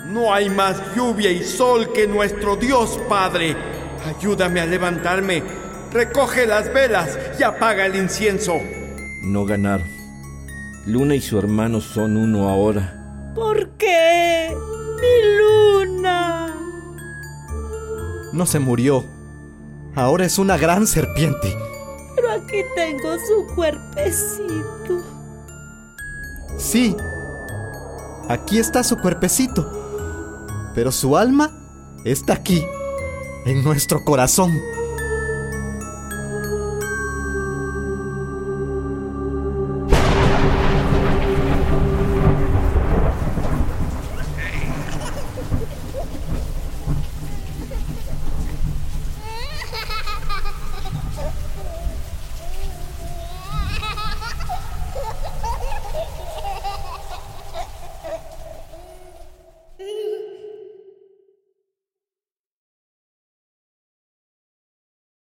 No 0.08 0.34
hay 0.34 0.50
más 0.50 0.80
lluvia 0.96 1.30
y 1.30 1.44
sol 1.44 1.92
que 1.92 2.06
nuestro 2.06 2.56
Dios 2.56 2.98
Padre. 3.08 3.56
Ayúdame 4.04 4.60
a 4.60 4.66
levantarme 4.66 5.42
recoge 5.92 6.46
las 6.46 6.72
velas 6.72 7.18
y 7.38 7.42
apaga 7.42 7.86
el 7.86 7.96
incienso. 7.96 8.54
No 9.22 9.44
ganaron. 9.44 9.86
Luna 10.86 11.14
y 11.14 11.20
su 11.20 11.38
hermano 11.38 11.80
son 11.80 12.16
uno 12.16 12.48
ahora. 12.48 13.32
¿Por 13.34 13.70
qué? 13.70 14.54
Mi 15.00 15.36
luna. 15.38 16.54
No 18.32 18.46
se 18.46 18.58
murió. 18.58 19.04
Ahora 19.94 20.24
es 20.24 20.38
una 20.38 20.56
gran 20.56 20.86
serpiente. 20.86 21.56
Pero 22.14 22.32
aquí 22.32 22.62
tengo 22.74 23.16
su 23.18 23.54
cuerpecito. 23.54 25.02
Sí. 26.58 26.96
Aquí 28.28 28.58
está 28.58 28.84
su 28.84 28.96
cuerpecito. 28.98 30.70
Pero 30.74 30.92
su 30.92 31.16
alma 31.16 31.50
está 32.04 32.34
aquí, 32.34 32.64
en 33.44 33.64
nuestro 33.64 34.04
corazón. 34.04 34.52